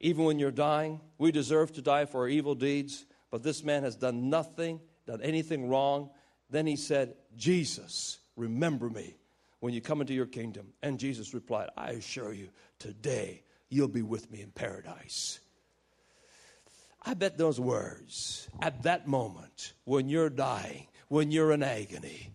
Even 0.01 0.25
when 0.25 0.39
you're 0.39 0.51
dying, 0.51 0.99
we 1.17 1.31
deserve 1.31 1.71
to 1.73 1.81
die 1.81 2.05
for 2.05 2.21
our 2.21 2.27
evil 2.27 2.55
deeds, 2.55 3.05
but 3.29 3.43
this 3.43 3.63
man 3.63 3.83
has 3.83 3.95
done 3.95 4.29
nothing, 4.29 4.81
done 5.05 5.21
anything 5.21 5.69
wrong. 5.69 6.09
Then 6.49 6.65
he 6.65 6.75
said, 6.75 7.13
Jesus, 7.37 8.19
remember 8.35 8.89
me 8.89 9.15
when 9.59 9.73
you 9.73 9.79
come 9.79 10.01
into 10.01 10.13
your 10.13 10.25
kingdom. 10.25 10.73
And 10.81 10.99
Jesus 10.99 11.33
replied, 11.33 11.69
I 11.77 11.91
assure 11.91 12.33
you, 12.33 12.49
today 12.79 13.43
you'll 13.69 13.87
be 13.87 14.01
with 14.01 14.29
me 14.31 14.41
in 14.41 14.49
paradise. 14.51 15.39
I 17.03 17.13
bet 17.13 17.37
those 17.37 17.59
words 17.59 18.49
at 18.59 18.83
that 18.83 19.07
moment 19.07 19.73
when 19.85 20.09
you're 20.09 20.29
dying, 20.29 20.87
when 21.07 21.31
you're 21.31 21.51
in 21.51 21.63
agony, 21.63 22.31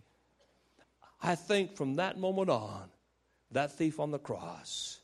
I 1.21 1.35
think 1.35 1.75
from 1.75 1.95
that 1.95 2.17
moment 2.17 2.49
on, 2.49 2.89
that 3.51 3.77
thief 3.77 3.99
on 3.99 4.11
the 4.11 4.19
cross 4.19 4.99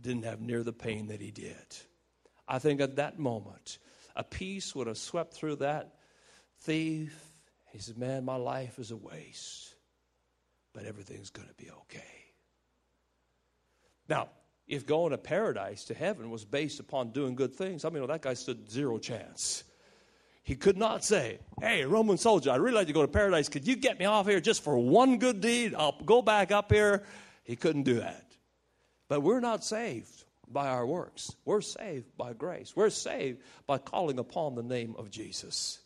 didn't 0.00 0.24
have 0.24 0.40
near 0.40 0.62
the 0.62 0.72
pain 0.72 1.08
that 1.08 1.20
he 1.20 1.30
did. 1.30 1.56
I 2.46 2.58
think 2.58 2.80
at 2.80 2.96
that 2.96 3.18
moment, 3.18 3.78
a 4.16 4.24
peace 4.24 4.74
would 4.74 4.86
have 4.86 4.98
swept 4.98 5.34
through 5.34 5.56
that 5.56 5.94
thief. 6.60 7.18
He 7.72 7.78
said, 7.78 7.98
Man, 7.98 8.24
my 8.24 8.36
life 8.36 8.78
is 8.78 8.90
a 8.90 8.96
waste, 8.96 9.74
but 10.72 10.84
everything's 10.84 11.30
going 11.30 11.48
to 11.48 11.54
be 11.54 11.70
okay. 11.70 12.04
Now, 14.08 14.28
if 14.66 14.86
going 14.86 15.10
to 15.10 15.18
paradise, 15.18 15.84
to 15.84 15.94
heaven, 15.94 16.30
was 16.30 16.44
based 16.44 16.80
upon 16.80 17.10
doing 17.10 17.34
good 17.34 17.54
things, 17.54 17.84
I 17.84 17.90
mean, 17.90 18.00
well, 18.00 18.08
that 18.08 18.22
guy 18.22 18.34
stood 18.34 18.70
zero 18.70 18.98
chance. 18.98 19.64
He 20.42 20.54
could 20.54 20.76
not 20.76 21.04
say, 21.04 21.38
Hey, 21.60 21.84
Roman 21.84 22.18
soldier, 22.18 22.50
I'd 22.50 22.60
really 22.60 22.76
like 22.76 22.86
to 22.88 22.92
go 22.92 23.02
to 23.02 23.08
paradise. 23.08 23.48
Could 23.48 23.66
you 23.66 23.76
get 23.76 23.98
me 23.98 24.04
off 24.04 24.26
here 24.26 24.40
just 24.40 24.62
for 24.62 24.76
one 24.76 25.18
good 25.18 25.40
deed? 25.40 25.74
I'll 25.74 25.98
go 26.04 26.20
back 26.20 26.52
up 26.52 26.70
here 26.70 27.02
he 27.44 27.56
couldn't 27.56 27.84
do 27.84 27.94
that. 27.94 28.24
But 29.08 29.20
we're 29.20 29.40
not 29.40 29.64
saved 29.64 30.24
by 30.48 30.68
our 30.68 30.86
works. 30.86 31.34
We're 31.44 31.60
saved 31.60 32.16
by 32.16 32.32
grace. 32.32 32.74
We're 32.74 32.90
saved 32.90 33.42
by 33.66 33.78
calling 33.78 34.18
upon 34.18 34.54
the 34.54 34.62
name 34.62 34.94
of 34.98 35.10
Jesus. 35.10 35.78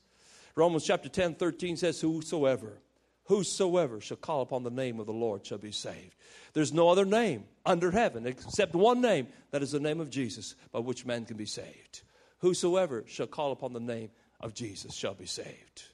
Romans 0.54 0.84
chapter 0.84 1.08
10, 1.08 1.34
13 1.34 1.76
says, 1.76 2.00
Whosoever, 2.00 2.80
whosoever 3.24 4.00
shall 4.00 4.16
call 4.16 4.42
upon 4.42 4.62
the 4.62 4.70
name 4.70 4.98
of 4.98 5.06
the 5.06 5.12
Lord 5.12 5.44
shall 5.44 5.58
be 5.58 5.72
saved. 5.72 6.14
There's 6.52 6.72
no 6.72 6.88
other 6.88 7.04
name 7.04 7.44
under 7.66 7.90
heaven 7.90 8.26
except 8.26 8.74
one 8.74 9.00
name, 9.00 9.28
that 9.50 9.62
is 9.62 9.72
the 9.72 9.80
name 9.80 10.00
of 10.00 10.10
Jesus, 10.10 10.54
by 10.72 10.80
which 10.80 11.06
man 11.06 11.24
can 11.24 11.36
be 11.36 11.46
saved. 11.46 12.02
Whosoever 12.38 13.04
shall 13.06 13.26
call 13.26 13.52
upon 13.52 13.72
the 13.72 13.80
name 13.80 14.10
of 14.40 14.54
Jesus 14.54 14.94
shall 14.94 15.14
be 15.14 15.26
saved. 15.26 15.84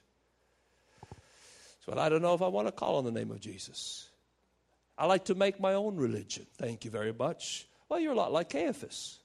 So 1.85 1.93
I 1.97 2.09
don't 2.09 2.21
know 2.21 2.33
if 2.33 2.41
I 2.41 2.47
want 2.47 2.67
to 2.67 2.71
call 2.71 2.97
on 2.97 3.03
the 3.03 3.11
name 3.11 3.31
of 3.31 3.39
Jesus. 3.39 4.09
I 4.97 5.05
like 5.05 5.25
to 5.25 5.35
make 5.35 5.59
my 5.59 5.73
own 5.73 5.97
religion. 5.97 6.45
Thank 6.57 6.85
you 6.85 6.91
very 6.91 7.13
much. 7.13 7.67
Well, 7.89 7.99
you're 7.99 8.13
a 8.13 8.15
lot 8.15 8.31
like 8.31 8.49
Caiaphas. 8.49 9.19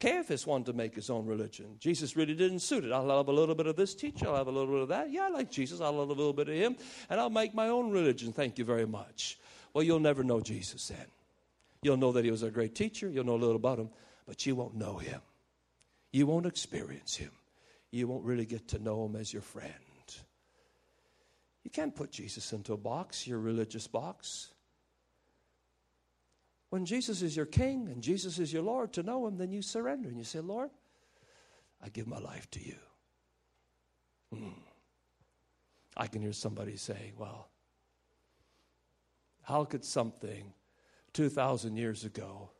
Caiaphas 0.00 0.46
wanted 0.46 0.66
to 0.66 0.72
make 0.72 0.94
his 0.94 1.10
own 1.10 1.26
religion. 1.26 1.76
Jesus 1.78 2.16
really 2.16 2.34
didn't 2.34 2.60
suit 2.60 2.84
it. 2.84 2.92
I'll 2.92 3.18
have 3.18 3.28
a 3.28 3.32
little 3.32 3.54
bit 3.54 3.66
of 3.66 3.76
this 3.76 3.94
teacher, 3.94 4.28
I'll 4.28 4.36
have 4.36 4.46
a 4.46 4.50
little 4.50 4.72
bit 4.72 4.82
of 4.82 4.88
that. 4.88 5.10
Yeah, 5.10 5.24
I 5.24 5.28
like 5.28 5.50
Jesus, 5.50 5.80
I'll 5.80 5.98
have 5.98 6.08
a 6.08 6.12
little 6.12 6.32
bit 6.32 6.48
of 6.48 6.54
him, 6.54 6.76
and 7.10 7.20
I'll 7.20 7.28
make 7.28 7.54
my 7.54 7.68
own 7.68 7.90
religion. 7.90 8.32
Thank 8.32 8.58
you 8.58 8.64
very 8.64 8.86
much. 8.86 9.38
Well, 9.74 9.84
you'll 9.84 10.00
never 10.00 10.24
know 10.24 10.40
Jesus 10.40 10.88
then. 10.88 11.06
You'll 11.82 11.98
know 11.98 12.12
that 12.12 12.24
he 12.24 12.30
was 12.30 12.42
a 12.42 12.50
great 12.50 12.74
teacher, 12.74 13.10
you'll 13.10 13.24
know 13.24 13.34
a 13.34 13.36
little 13.36 13.56
about 13.56 13.78
him, 13.78 13.90
but 14.26 14.44
you 14.46 14.54
won't 14.54 14.74
know 14.74 14.96
him. 14.96 15.20
You 16.12 16.26
won't 16.26 16.46
experience 16.46 17.16
him. 17.16 17.30
You 17.90 18.08
won't 18.08 18.24
really 18.24 18.46
get 18.46 18.68
to 18.68 18.78
know 18.78 19.04
him 19.04 19.16
as 19.16 19.32
your 19.32 19.42
friend. 19.42 19.72
You 21.64 21.70
can't 21.70 21.94
put 21.94 22.10
Jesus 22.10 22.52
into 22.52 22.72
a 22.72 22.76
box, 22.76 23.26
your 23.26 23.38
religious 23.38 23.86
box. 23.86 24.48
When 26.70 26.86
Jesus 26.86 27.20
is 27.20 27.36
your 27.36 27.46
king 27.46 27.88
and 27.88 28.02
Jesus 28.02 28.38
is 28.38 28.52
your 28.52 28.62
Lord, 28.62 28.92
to 28.94 29.02
know 29.02 29.26
him, 29.26 29.36
then 29.36 29.50
you 29.50 29.60
surrender 29.60 30.08
and 30.08 30.16
you 30.16 30.24
say, 30.24 30.40
Lord, 30.40 30.70
I 31.82 31.88
give 31.88 32.06
my 32.06 32.18
life 32.18 32.50
to 32.52 32.64
you. 32.64 32.76
Hmm. 34.32 34.48
I 35.96 36.06
can 36.06 36.22
hear 36.22 36.32
somebody 36.32 36.76
saying, 36.76 37.14
well, 37.18 37.48
how 39.42 39.64
could 39.64 39.84
something 39.84 40.52
2,000 41.12 41.76
years 41.76 42.04
ago 42.04 42.50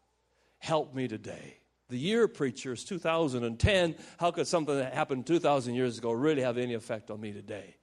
help 0.59 0.95
me 0.95 1.07
today? 1.07 1.59
The 1.89 1.99
year 1.99 2.29
preacher 2.29 2.73
is 2.73 2.85
2010. 2.85 3.95
How 4.19 4.31
could 4.31 4.47
something 4.47 4.77
that 4.77 4.93
happened 4.95 5.27
2,000 5.27 5.75
years 5.75 5.99
ago 5.99 6.13
really 6.13 6.43
have 6.43 6.59
any 6.59 6.75
effect 6.75 7.11
on 7.11 7.21
me 7.21 7.33
today? 7.33 7.77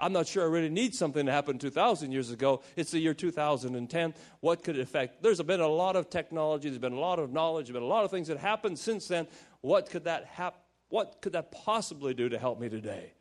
I'm 0.00 0.12
not 0.12 0.26
sure 0.26 0.42
I 0.42 0.46
really 0.46 0.70
need 0.70 0.94
something 0.94 1.26
to 1.26 1.32
happen 1.32 1.58
2,000 1.58 2.10
years 2.10 2.30
ago. 2.30 2.62
It's 2.74 2.90
the 2.90 2.98
year 2.98 3.12
2010. 3.12 4.14
What 4.40 4.64
could 4.64 4.78
it 4.78 4.80
affect? 4.80 5.22
There's 5.22 5.42
been 5.42 5.60
a 5.60 5.68
lot 5.68 5.94
of 5.94 6.08
technology, 6.08 6.68
there's 6.70 6.80
been 6.80 6.94
a 6.94 6.98
lot 6.98 7.18
of 7.18 7.32
knowledge, 7.32 7.66
there's 7.66 7.74
been 7.74 7.82
a 7.82 7.86
lot 7.86 8.04
of 8.04 8.10
things 8.10 8.28
that 8.28 8.38
happened 8.38 8.78
since 8.78 9.06
then. 9.08 9.28
What 9.60 9.90
could 9.90 10.04
that 10.04 10.24
hap- 10.24 10.64
What 10.88 11.20
could 11.20 11.34
that 11.34 11.52
possibly 11.52 12.14
do 12.14 12.28
to 12.30 12.38
help 12.38 12.58
me 12.58 12.68
today? 12.68 13.12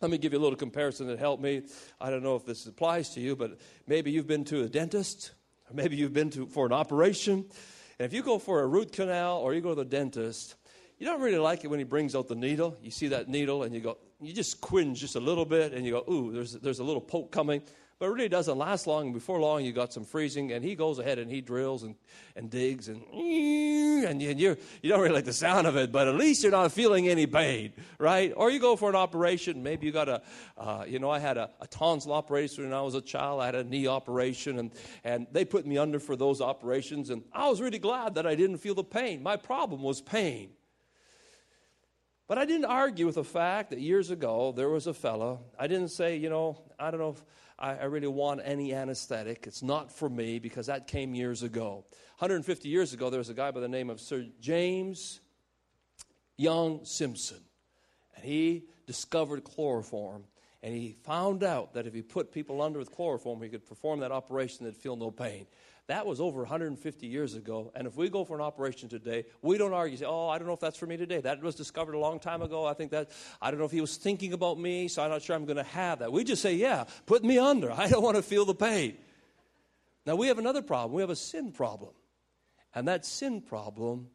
Let 0.00 0.10
me 0.10 0.16
give 0.16 0.32
you 0.32 0.38
a 0.38 0.40
little 0.40 0.56
comparison 0.56 1.08
that 1.08 1.18
helped 1.18 1.42
me. 1.42 1.62
I 2.00 2.08
don't 2.08 2.22
know 2.22 2.34
if 2.34 2.46
this 2.46 2.66
applies 2.66 3.10
to 3.10 3.20
you, 3.20 3.36
but 3.36 3.58
maybe 3.86 4.10
you've 4.10 4.26
been 4.26 4.44
to 4.46 4.62
a 4.62 4.68
dentist, 4.68 5.32
or 5.68 5.74
maybe 5.74 5.96
you've 5.96 6.14
been 6.14 6.30
to 6.30 6.46
for 6.46 6.64
an 6.64 6.72
operation. 6.72 7.44
And 7.98 8.06
if 8.06 8.14
you 8.14 8.22
go 8.22 8.38
for 8.38 8.62
a 8.62 8.66
root 8.66 8.92
canal 8.92 9.36
or 9.36 9.52
you 9.52 9.60
go 9.60 9.70
to 9.70 9.74
the 9.74 9.84
dentist, 9.84 10.54
you 11.00 11.06
don't 11.06 11.22
really 11.22 11.38
like 11.38 11.64
it 11.64 11.68
when 11.68 11.80
he 11.80 11.84
brings 11.84 12.14
out 12.14 12.28
the 12.28 12.34
needle. 12.34 12.76
You 12.82 12.90
see 12.90 13.08
that 13.08 13.26
needle 13.26 13.62
and 13.62 13.74
you 13.74 13.80
go, 13.80 13.96
you 14.20 14.34
just 14.34 14.60
quinge 14.60 15.00
just 15.00 15.16
a 15.16 15.20
little 15.20 15.46
bit 15.46 15.72
and 15.72 15.84
you 15.84 15.92
go, 15.92 16.04
ooh, 16.12 16.30
there's, 16.30 16.52
there's 16.52 16.78
a 16.78 16.84
little 16.84 17.00
poke 17.00 17.32
coming. 17.32 17.62
But 17.98 18.06
it 18.06 18.12
really 18.12 18.28
doesn't 18.30 18.56
last 18.56 18.86
long. 18.86 19.06
And 19.06 19.14
before 19.14 19.40
long, 19.40 19.62
you 19.62 19.72
got 19.72 19.92
some 19.92 20.06
freezing, 20.06 20.52
and 20.52 20.64
he 20.64 20.74
goes 20.74 20.98
ahead 20.98 21.18
and 21.18 21.30
he 21.30 21.42
drills 21.42 21.82
and, 21.82 21.94
and 22.34 22.48
digs, 22.48 22.88
and, 22.88 23.02
and 23.12 24.22
you, 24.22 24.56
you 24.80 24.88
don't 24.88 25.00
really 25.00 25.14
like 25.14 25.26
the 25.26 25.34
sound 25.34 25.66
of 25.66 25.76
it, 25.76 25.92
but 25.92 26.08
at 26.08 26.14
least 26.14 26.42
you're 26.42 26.50
not 26.50 26.72
feeling 26.72 27.08
any 27.08 27.26
pain, 27.26 27.74
right? 27.98 28.32
Or 28.34 28.50
you 28.50 28.58
go 28.58 28.74
for 28.74 28.88
an 28.88 28.96
operation. 28.96 29.62
Maybe 29.62 29.84
you 29.84 29.92
got 29.92 30.08
a, 30.08 30.22
uh, 30.56 30.84
you 30.88 30.98
know, 30.98 31.10
I 31.10 31.18
had 31.18 31.36
a, 31.36 31.50
a 31.60 31.66
tonsil 31.66 32.14
operation 32.14 32.64
when 32.64 32.72
I 32.72 32.80
was 32.80 32.94
a 32.94 33.02
child. 33.02 33.42
I 33.42 33.46
had 33.46 33.54
a 33.54 33.64
knee 33.64 33.86
operation, 33.86 34.58
and, 34.58 34.70
and 35.04 35.26
they 35.30 35.44
put 35.44 35.66
me 35.66 35.76
under 35.76 36.00
for 36.00 36.16
those 36.16 36.40
operations. 36.40 37.10
And 37.10 37.22
I 37.34 37.50
was 37.50 37.60
really 37.60 37.78
glad 37.78 38.14
that 38.14 38.26
I 38.26 38.34
didn't 38.34 38.58
feel 38.58 38.74
the 38.74 38.82
pain. 38.82 39.22
My 39.22 39.36
problem 39.36 39.82
was 39.82 40.00
pain. 40.00 40.52
But 42.30 42.38
I 42.38 42.44
didn't 42.44 42.66
argue 42.66 43.06
with 43.06 43.16
the 43.16 43.24
fact 43.24 43.70
that 43.70 43.80
years 43.80 44.12
ago 44.12 44.52
there 44.52 44.68
was 44.68 44.86
a 44.86 44.94
fellow. 44.94 45.40
I 45.58 45.66
didn't 45.66 45.88
say, 45.88 46.14
you 46.14 46.30
know, 46.30 46.62
I 46.78 46.92
don't 46.92 47.00
know 47.00 47.10
if 47.10 47.24
I, 47.58 47.70
I 47.72 47.84
really 47.86 48.06
want 48.06 48.40
any 48.44 48.72
anesthetic. 48.72 49.48
It's 49.48 49.64
not 49.64 49.90
for 49.90 50.08
me 50.08 50.38
because 50.38 50.66
that 50.66 50.86
came 50.86 51.12
years 51.12 51.42
ago. 51.42 51.84
150 52.18 52.68
years 52.68 52.92
ago, 52.92 53.10
there 53.10 53.18
was 53.18 53.30
a 53.30 53.34
guy 53.34 53.50
by 53.50 53.58
the 53.58 53.66
name 53.66 53.90
of 53.90 54.00
Sir 54.00 54.26
James 54.40 55.18
Young 56.36 56.84
Simpson. 56.84 57.40
And 58.14 58.24
he 58.24 58.62
discovered 58.86 59.42
chloroform. 59.42 60.22
And 60.62 60.72
he 60.72 60.92
found 61.02 61.42
out 61.42 61.74
that 61.74 61.88
if 61.88 61.94
he 61.94 62.02
put 62.02 62.30
people 62.30 62.62
under 62.62 62.78
with 62.78 62.92
chloroform, 62.92 63.42
he 63.42 63.48
could 63.48 63.66
perform 63.66 63.98
that 64.00 64.12
operation, 64.12 64.66
they'd 64.66 64.76
feel 64.76 64.94
no 64.94 65.10
pain. 65.10 65.48
That 65.90 66.06
was 66.06 66.20
over 66.20 66.42
150 66.42 67.08
years 67.08 67.34
ago. 67.34 67.72
And 67.74 67.84
if 67.84 67.96
we 67.96 68.08
go 68.08 68.24
for 68.24 68.36
an 68.36 68.40
operation 68.40 68.88
today, 68.88 69.24
we 69.42 69.58
don't 69.58 69.72
argue, 69.72 69.96
say, 69.96 70.04
oh, 70.06 70.28
I 70.28 70.38
don't 70.38 70.46
know 70.46 70.54
if 70.54 70.60
that's 70.60 70.78
for 70.78 70.86
me 70.86 70.96
today. 70.96 71.20
That 71.20 71.42
was 71.42 71.56
discovered 71.56 71.94
a 71.94 71.98
long 71.98 72.20
time 72.20 72.42
ago. 72.42 72.64
I 72.64 72.74
think 72.74 72.92
that, 72.92 73.10
I 73.42 73.50
don't 73.50 73.58
know 73.58 73.66
if 73.66 73.72
he 73.72 73.80
was 73.80 73.96
thinking 73.96 74.32
about 74.32 74.56
me, 74.56 74.86
so 74.86 75.02
I'm 75.02 75.10
not 75.10 75.20
sure 75.20 75.34
I'm 75.34 75.46
going 75.46 75.56
to 75.56 75.64
have 75.64 75.98
that. 75.98 76.12
We 76.12 76.22
just 76.22 76.42
say, 76.42 76.54
yeah, 76.54 76.84
put 77.06 77.24
me 77.24 77.38
under. 77.38 77.72
I 77.72 77.88
don't 77.88 78.04
want 78.04 78.14
to 78.14 78.22
feel 78.22 78.44
the 78.44 78.54
pain. 78.54 78.98
Now, 80.06 80.14
we 80.14 80.28
have 80.28 80.38
another 80.38 80.62
problem. 80.62 80.92
We 80.92 81.02
have 81.02 81.10
a 81.10 81.16
sin 81.16 81.50
problem. 81.50 81.90
And 82.72 82.86
that 82.86 83.04
sin 83.04 83.40
problem, 83.40 84.10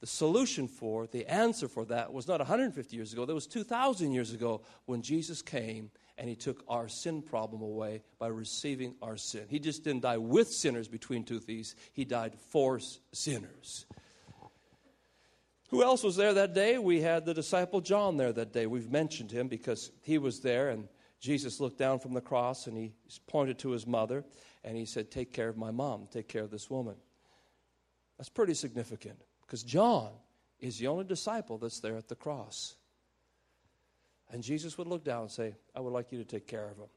the 0.00 0.06
solution 0.06 0.68
for 0.68 1.06
the 1.06 1.26
answer 1.26 1.68
for 1.68 1.84
that 1.84 2.14
was 2.14 2.26
not 2.26 2.40
150 2.40 2.96
years 2.96 3.12
ago. 3.12 3.26
That 3.26 3.34
was 3.34 3.46
2,000 3.46 4.12
years 4.12 4.32
ago 4.32 4.62
when 4.86 5.02
Jesus 5.02 5.42
came 5.42 5.90
and 6.18 6.28
he 6.28 6.34
took 6.34 6.64
our 6.68 6.88
sin 6.88 7.22
problem 7.22 7.62
away 7.62 8.02
by 8.18 8.26
receiving 8.26 8.94
our 9.00 9.16
sin. 9.16 9.44
He 9.48 9.58
just 9.58 9.84
didn't 9.84 10.02
die 10.02 10.18
with 10.18 10.48
sinners 10.48 10.88
between 10.88 11.24
two 11.24 11.38
thieves, 11.38 11.74
he 11.92 12.04
died 12.04 12.34
for 12.50 12.80
sinners. 13.12 13.86
Who 15.70 15.82
else 15.82 16.02
was 16.02 16.16
there 16.16 16.34
that 16.34 16.54
day? 16.54 16.78
We 16.78 17.00
had 17.00 17.24
the 17.24 17.34
disciple 17.34 17.80
John 17.80 18.16
there 18.16 18.32
that 18.32 18.52
day. 18.52 18.66
We've 18.66 18.90
mentioned 18.90 19.30
him 19.30 19.48
because 19.48 19.92
he 20.02 20.16
was 20.16 20.40
there, 20.40 20.70
and 20.70 20.88
Jesus 21.20 21.60
looked 21.60 21.78
down 21.78 21.98
from 21.98 22.14
the 22.14 22.20
cross 22.20 22.66
and 22.66 22.76
he 22.76 22.92
pointed 23.26 23.58
to 23.60 23.70
his 23.70 23.86
mother 23.86 24.24
and 24.64 24.76
he 24.76 24.84
said, 24.84 25.10
Take 25.10 25.32
care 25.32 25.48
of 25.48 25.56
my 25.56 25.70
mom, 25.70 26.08
take 26.10 26.28
care 26.28 26.42
of 26.42 26.50
this 26.50 26.70
woman. 26.70 26.94
That's 28.16 28.28
pretty 28.28 28.54
significant 28.54 29.20
because 29.42 29.62
John 29.62 30.10
is 30.60 30.78
the 30.78 30.86
only 30.86 31.04
disciple 31.04 31.58
that's 31.58 31.80
there 31.80 31.96
at 31.96 32.08
the 32.08 32.16
cross. 32.16 32.76
And 34.30 34.42
Jesus 34.42 34.76
would 34.76 34.86
look 34.86 35.04
down 35.04 35.22
and 35.22 35.30
say, 35.30 35.54
I 35.74 35.80
would 35.80 35.92
like 35.92 36.12
you 36.12 36.18
to 36.18 36.24
take 36.24 36.46
care 36.46 36.68
of 36.68 36.76
him. 36.76 36.88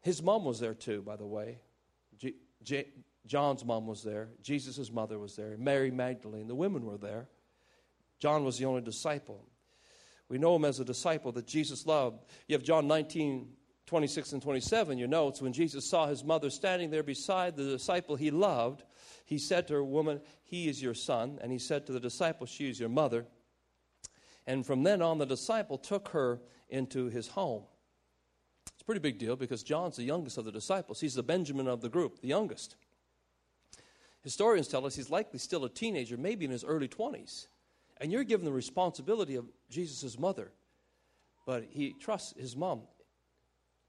His 0.00 0.22
mom 0.22 0.44
was 0.44 0.60
there 0.60 0.74
too, 0.74 1.02
by 1.02 1.16
the 1.16 1.26
way. 1.26 1.58
G- 2.18 2.36
J- 2.62 2.88
John's 3.26 3.64
mom 3.64 3.86
was 3.86 4.02
there. 4.02 4.28
Jesus' 4.42 4.90
mother 4.90 5.18
was 5.18 5.36
there. 5.36 5.56
Mary 5.58 5.90
Magdalene. 5.90 6.48
The 6.48 6.54
women 6.54 6.84
were 6.84 6.98
there. 6.98 7.28
John 8.18 8.44
was 8.44 8.58
the 8.58 8.64
only 8.64 8.82
disciple. 8.82 9.44
We 10.28 10.38
know 10.38 10.56
him 10.56 10.64
as 10.64 10.80
a 10.80 10.84
disciple 10.84 11.32
that 11.32 11.46
Jesus 11.46 11.86
loved. 11.86 12.24
You 12.48 12.54
have 12.54 12.62
John 12.62 12.86
19, 12.86 13.48
26 13.86 14.32
and 14.32 14.42
27, 14.42 14.98
your 14.98 15.08
notes. 15.08 15.42
When 15.42 15.52
Jesus 15.52 15.88
saw 15.88 16.06
his 16.06 16.24
mother 16.24 16.50
standing 16.50 16.90
there 16.90 17.02
beside 17.02 17.56
the 17.56 17.64
disciple 17.64 18.16
he 18.16 18.30
loved, 18.30 18.82
he 19.24 19.38
said 19.38 19.68
to 19.68 19.74
her, 19.74 19.84
Woman, 19.84 20.20
he 20.44 20.68
is 20.68 20.82
your 20.82 20.94
son. 20.94 21.38
And 21.42 21.52
he 21.52 21.58
said 21.58 21.86
to 21.86 21.92
the 21.92 22.00
disciple, 22.00 22.46
She 22.46 22.68
is 22.68 22.80
your 22.80 22.88
mother. 22.88 23.26
And 24.46 24.66
from 24.66 24.82
then 24.82 25.02
on, 25.02 25.18
the 25.18 25.26
disciple 25.26 25.78
took 25.78 26.08
her 26.08 26.40
into 26.68 27.06
his 27.06 27.28
home. 27.28 27.62
It's 28.72 28.82
a 28.82 28.84
pretty 28.84 29.00
big 29.00 29.18
deal 29.18 29.36
because 29.36 29.62
John's 29.62 29.96
the 29.96 30.02
youngest 30.02 30.38
of 30.38 30.44
the 30.44 30.52
disciples. 30.52 31.00
He's 31.00 31.14
the 31.14 31.22
Benjamin 31.22 31.68
of 31.68 31.80
the 31.80 31.88
group, 31.88 32.20
the 32.20 32.28
youngest. 32.28 32.76
Historians 34.22 34.68
tell 34.68 34.86
us 34.86 34.94
he's 34.94 35.10
likely 35.10 35.38
still 35.38 35.64
a 35.64 35.68
teenager, 35.68 36.16
maybe 36.16 36.44
in 36.44 36.50
his 36.50 36.64
early 36.64 36.88
20s. 36.88 37.46
And 38.00 38.10
you're 38.10 38.24
given 38.24 38.44
the 38.44 38.52
responsibility 38.52 39.36
of 39.36 39.46
Jesus' 39.70 40.18
mother. 40.18 40.50
But 41.46 41.64
he 41.70 41.92
trusts 41.92 42.34
his 42.38 42.56
mom 42.56 42.82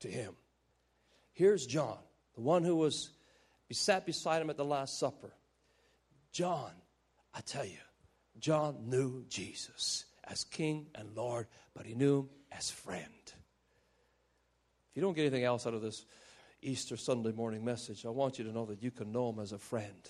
to 0.01 0.07
him. 0.07 0.33
Here's 1.33 1.65
John, 1.65 1.97
the 2.35 2.41
one 2.41 2.63
who 2.63 2.75
was 2.75 3.11
sat 3.71 4.05
beside 4.05 4.39
him 4.39 4.51
at 4.51 4.57
the 4.57 4.65
Last 4.65 4.99
Supper. 4.99 5.33
John, 6.31 6.71
I 7.33 7.41
tell 7.41 7.65
you, 7.65 7.79
John 8.39 8.75
knew 8.85 9.25
Jesus 9.29 10.05
as 10.25 10.43
King 10.43 10.87
and 10.95 11.15
Lord, 11.15 11.47
but 11.73 11.85
he 11.85 11.95
knew 11.95 12.21
him 12.21 12.29
as 12.51 12.69
friend. 12.69 13.03
If 13.25 14.95
you 14.95 15.01
don't 15.01 15.15
get 15.15 15.21
anything 15.21 15.43
else 15.43 15.65
out 15.65 15.73
of 15.73 15.81
this 15.81 16.05
Easter 16.61 16.97
Sunday 16.97 17.31
morning 17.31 17.65
message, 17.65 18.05
I 18.05 18.09
want 18.09 18.37
you 18.37 18.45
to 18.45 18.51
know 18.51 18.65
that 18.65 18.81
you 18.81 18.91
can 18.91 19.11
know 19.11 19.29
him 19.29 19.39
as 19.39 19.51
a 19.51 19.57
friend. 19.57 20.09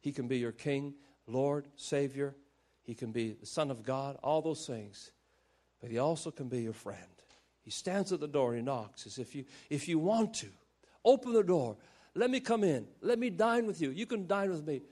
He 0.00 0.12
can 0.12 0.28
be 0.28 0.38
your 0.38 0.52
King, 0.52 0.94
Lord, 1.26 1.68
Savior. 1.76 2.34
He 2.82 2.94
can 2.94 3.12
be 3.12 3.32
the 3.32 3.46
Son 3.46 3.70
of 3.70 3.82
God, 3.82 4.16
all 4.22 4.42
those 4.42 4.66
things. 4.66 5.10
But 5.80 5.90
he 5.90 5.98
also 5.98 6.30
can 6.30 6.48
be 6.48 6.62
your 6.62 6.72
friend. 6.72 6.98
He 7.62 7.70
stands 7.70 8.12
at 8.12 8.20
the 8.20 8.28
door 8.28 8.54
he 8.54 8.62
knocks. 8.62 9.06
As 9.06 9.18
if 9.18 9.34
you, 9.34 9.44
if 9.68 9.88
you 9.88 9.98
want 9.98 10.34
to, 10.34 10.48
open 11.04 11.32
the 11.32 11.42
door. 11.42 11.76
Let 12.14 12.30
me 12.30 12.40
come 12.40 12.64
in. 12.64 12.86
Let 13.00 13.18
me 13.18 13.30
dine 13.30 13.66
with 13.66 13.80
you. 13.80 13.90
You 13.90 14.06
can 14.06 14.26
dine 14.26 14.50
with 14.50 14.66
me. 14.66 14.82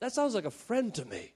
That 0.00 0.12
sounds 0.12 0.34
like 0.34 0.44
a 0.44 0.50
friend 0.50 0.94
to 0.94 1.04
me. 1.04 1.32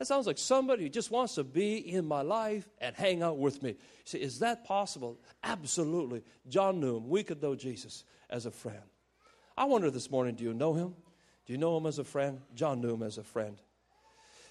That 0.00 0.06
sounds 0.06 0.26
like 0.26 0.38
somebody 0.38 0.84
who 0.84 0.88
just 0.88 1.10
wants 1.10 1.34
to 1.34 1.44
be 1.44 1.76
in 1.76 2.06
my 2.06 2.22
life 2.22 2.66
and 2.78 2.96
hang 2.96 3.22
out 3.22 3.36
with 3.36 3.62
me. 3.62 3.76
Say, 4.06 4.20
is 4.20 4.38
that 4.38 4.64
possible? 4.64 5.20
Absolutely. 5.44 6.22
John 6.48 6.80
knew 6.80 6.96
him. 6.96 7.10
We 7.10 7.22
could 7.22 7.42
know 7.42 7.54
Jesus 7.54 8.04
as 8.30 8.46
a 8.46 8.50
friend. 8.50 8.80
I 9.58 9.66
wonder 9.66 9.90
this 9.90 10.10
morning, 10.10 10.36
do 10.36 10.44
you 10.44 10.54
know 10.54 10.72
him? 10.72 10.94
Do 11.44 11.52
you 11.52 11.58
know 11.58 11.76
him 11.76 11.84
as 11.84 11.98
a 11.98 12.04
friend? 12.04 12.40
John 12.54 12.80
knew 12.80 12.94
him 12.94 13.02
as 13.02 13.18
a 13.18 13.22
friend. 13.22 13.60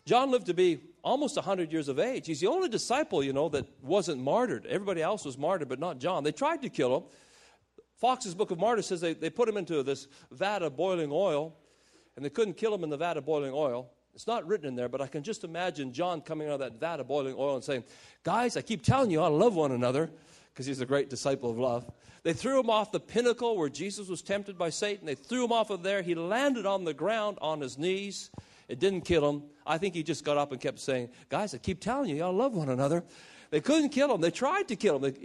John 0.06 0.30
lived 0.30 0.46
to 0.46 0.54
be 0.54 0.82
almost 1.04 1.36
100 1.36 1.72
years 1.72 1.88
of 1.88 1.98
age. 1.98 2.28
He's 2.28 2.42
the 2.42 2.48
only 2.48 2.70
disciple, 2.70 3.24
you 3.24 3.34
know, 3.34 3.50
that 3.50 3.66
wasn't 3.82 4.22
martyred. 4.22 4.68
Everybody 4.68 5.02
else 5.02 5.26
was 5.26 5.36
martyred, 5.36 5.68
but 5.68 5.80
not 5.80 5.98
John. 5.98 6.24
They 6.24 6.32
tried 6.32 6.62
to 6.62 6.70
kill 6.70 6.96
him. 6.96 7.04
Fox's 7.96 8.36
Book 8.36 8.52
of 8.52 8.60
Martyrs 8.60 8.86
says 8.86 9.02
they, 9.02 9.16
they 9.16 9.32
put 9.32 9.50
him 9.50 9.58
into 9.58 9.82
this 9.82 10.08
vat 10.30 10.62
of 10.62 10.78
boiling 10.78 11.10
oil, 11.12 11.56
and 12.16 12.24
they 12.24 12.30
couldn't 12.30 12.54
kill 12.54 12.72
him 12.72 12.84
in 12.84 12.92
the 12.92 12.98
vat 12.98 13.18
of 13.18 13.26
boiling 13.26 13.52
oil. 13.52 13.90
It's 14.14 14.28
not 14.28 14.46
written 14.48 14.68
in 14.68 14.76
there, 14.76 14.90
but 14.90 15.02
I 15.02 15.08
can 15.08 15.24
just 15.24 15.44
imagine 15.44 15.94
John 15.94 16.22
coming 16.22 16.48
out 16.48 16.56
of 16.56 16.60
that 16.60 16.80
vat 16.80 17.00
of 17.00 17.08
boiling 17.08 17.36
oil 17.38 17.56
and 17.56 17.64
saying, 17.64 17.84
Guys, 18.24 18.58
I 18.58 18.62
keep 18.62 18.84
telling 18.84 19.12
you, 19.12 19.22
I 19.22 19.28
love 19.28 19.56
one 19.56 19.72
another, 19.72 20.10
because 20.54 20.66
he's 20.66 20.82
a 20.82 20.86
great 20.86 21.10
disciple 21.10 21.50
of 21.50 21.58
love. 21.58 21.90
They 22.24 22.34
threw 22.34 22.60
him 22.60 22.70
off 22.70 22.92
the 22.92 23.00
pinnacle 23.00 23.58
where 23.58 23.70
Jesus 23.70 24.10
was 24.10 24.22
tempted 24.22 24.58
by 24.58 24.72
Satan. 24.72 25.06
They 25.06 25.16
threw 25.16 25.46
him 25.46 25.54
off 25.54 25.70
of 25.70 25.84
there. 25.84 26.02
He 26.02 26.16
landed 26.16 26.66
on 26.66 26.84
the 26.84 26.94
ground 26.94 27.38
on 27.42 27.62
his 27.62 27.78
knees. 27.78 28.30
It 28.68 28.80
didn't 28.80 29.02
kill 29.02 29.28
him. 29.28 29.44
I 29.66 29.78
think 29.78 29.96
he 29.96 30.04
just 30.04 30.26
got 30.26 30.38
up 30.38 30.52
and 30.52 30.60
kept 30.60 30.80
saying, 30.80 31.10
Guys, 31.30 31.54
I 31.54 31.58
keep 31.58 31.80
telling 31.80 32.10
you, 32.10 32.18
y'all 32.18 32.34
love 32.34 32.54
one 32.54 32.70
another. 32.70 33.04
They 33.52 33.62
couldn't 33.62 33.90
kill 33.90 34.14
him. 34.14 34.22
They 34.22 34.32
tried 34.32 34.68
to 34.68 34.76
kill 34.76 35.04
him. 35.04 35.16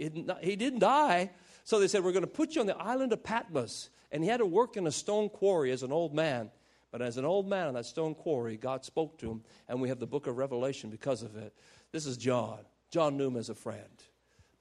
He 0.41 0.55
didn't 0.55 0.79
die. 0.79 1.31
So 1.63 1.79
they 1.79 1.87
said, 1.87 2.03
We're 2.03 2.11
going 2.11 2.23
to 2.23 2.27
put 2.27 2.55
you 2.55 2.61
on 2.61 2.67
the 2.67 2.77
island 2.77 3.13
of 3.13 3.23
Patmos. 3.23 3.89
And 4.11 4.23
he 4.23 4.29
had 4.29 4.37
to 4.37 4.45
work 4.45 4.77
in 4.77 4.87
a 4.87 4.91
stone 4.91 5.29
quarry 5.29 5.71
as 5.71 5.83
an 5.83 5.91
old 5.91 6.13
man. 6.13 6.49
But 6.95 7.01
as 7.01 7.17
an 7.17 7.25
old 7.25 7.49
man 7.49 7.67
in 7.67 7.73
that 7.73 7.85
stone 7.85 8.15
quarry, 8.15 8.55
God 8.55 8.85
spoke 8.85 9.17
to 9.17 9.29
him, 9.29 9.43
and 9.67 9.81
we 9.81 9.89
have 9.89 9.99
the 9.99 10.07
book 10.07 10.27
of 10.27 10.37
Revelation 10.37 10.89
because 10.89 11.23
of 11.23 11.35
it. 11.35 11.53
This 11.91 12.05
is 12.05 12.15
John. 12.15 12.59
John 12.89 13.17
knew 13.17 13.27
him 13.27 13.35
as 13.35 13.49
a 13.49 13.53
friend. 13.53 14.01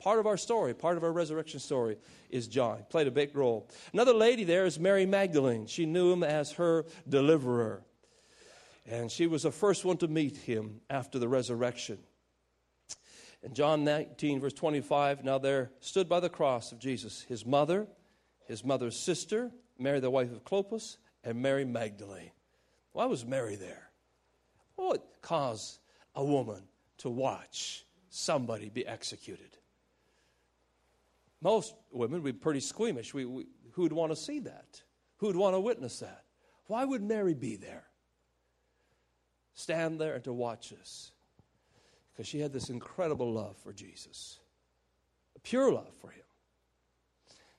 Part 0.01 0.19
of 0.19 0.27
our 0.27 0.37
story, 0.37 0.75
part 0.75 0.97
of 0.97 1.05
our 1.05 1.13
resurrection 1.13 1.61
story, 1.61 1.97
is 2.31 2.49
John. 2.49 2.79
He 2.79 2.85
played 2.91 3.07
a 3.07 3.13
big 3.13 3.37
role. 3.37 3.71
Another 3.93 4.13
lady 4.13 4.43
there 4.43 4.67
is 4.67 4.81
Mary 4.81 5.07
Magdalene. 5.07 5.67
She 5.67 5.87
knew 5.87 6.13
him 6.13 6.25
as 6.25 6.51
her 6.55 6.87
deliverer. 7.09 7.85
And 8.85 9.13
she 9.13 9.29
was 9.29 9.45
the 9.45 9.53
first 9.53 9.85
one 9.85 9.99
to 9.99 10.09
meet 10.09 10.37
him 10.37 10.81
after 10.91 11.21
the 11.21 11.29
resurrection. 11.29 11.99
In 13.45 13.55
John 13.55 13.85
19, 13.85 14.41
verse 14.41 14.55
25, 14.55 15.23
now 15.23 15.39
there 15.39 15.71
stood 15.79 16.09
by 16.09 16.19
the 16.19 16.29
cross 16.29 16.73
of 16.73 16.81
Jesus 16.81 17.23
his 17.29 17.47
mother, 17.47 17.87
his 18.49 18.65
mother's 18.65 18.99
sister, 18.99 19.53
Mary, 19.79 20.01
the 20.01 20.11
wife 20.11 20.33
of 20.33 20.45
Clopas, 20.45 20.97
and 21.25 21.41
Mary 21.41 21.65
Magdalene. 21.65 22.31
Why 22.93 23.07
was 23.07 23.25
Mary 23.25 23.57
there? 23.57 23.91
What 24.77 25.05
caused 25.23 25.79
a 26.15 26.25
woman 26.25 26.63
to 26.99 27.11
watch 27.11 27.85
somebody 28.11 28.69
be 28.69 28.87
executed? 28.87 29.57
Most 31.41 31.75
women 31.91 32.23
would 32.23 32.35
be 32.35 32.39
pretty 32.39 32.61
squeamish. 32.61 33.13
We, 33.13 33.25
we, 33.25 33.47
who'd 33.73 33.93
want 33.93 34.13
to 34.13 34.17
see 34.17 34.41
that? 34.41 34.83
Who'd 35.19 35.37
want 35.37 35.55
to 35.55 35.61
witness 35.61 35.99
that? 36.01 36.25
Why 36.67 36.85
would 36.85 37.03
Mary 37.03 37.35
be 37.35 37.57
there? 37.57 37.85
Stand 39.55 40.01
there 40.01 40.15
and 40.15 40.25
to 40.25 40.33
watch 40.33 40.73
us. 40.81 41.13
Because 42.13 42.27
she 42.27 42.41
had 42.41 42.53
this 42.53 42.71
incredible 42.71 43.33
love 43.33 43.57
for 43.57 43.73
Jesus, 43.73 44.39
a 45.35 45.41
pure 45.41 45.73
love 45.73 45.93
for 46.01 46.11
him. 46.11 46.23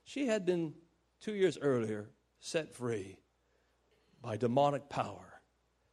She 0.04 0.26
had 0.26 0.46
been 0.46 0.74
two 1.20 1.34
years 1.34 1.58
earlier 1.60 2.08
set 2.40 2.72
free 2.72 3.18
by 4.26 4.36
demonic 4.36 4.88
power, 4.88 5.40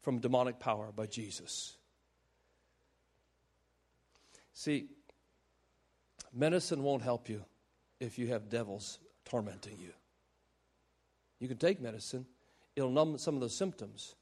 from 0.02 0.18
demonic 0.18 0.60
power 0.60 0.92
by 0.92 1.06
Jesus. 1.06 1.78
See, 4.54 4.88
medicine 6.34 6.82
won't 6.82 7.04
help 7.04 7.30
you 7.30 7.46
if 8.00 8.18
you 8.18 8.30
have 8.30 8.50
devils 8.50 8.98
tormenting 9.24 9.78
you. 9.80 9.92
You 11.38 11.48
can 11.48 11.58
take 11.58 11.80
medicine, 11.80 12.26
it'll 12.76 12.90
numb 12.90 13.20
some 13.20 13.36
of 13.36 13.42
the 13.42 13.52
symptoms, 13.52 14.16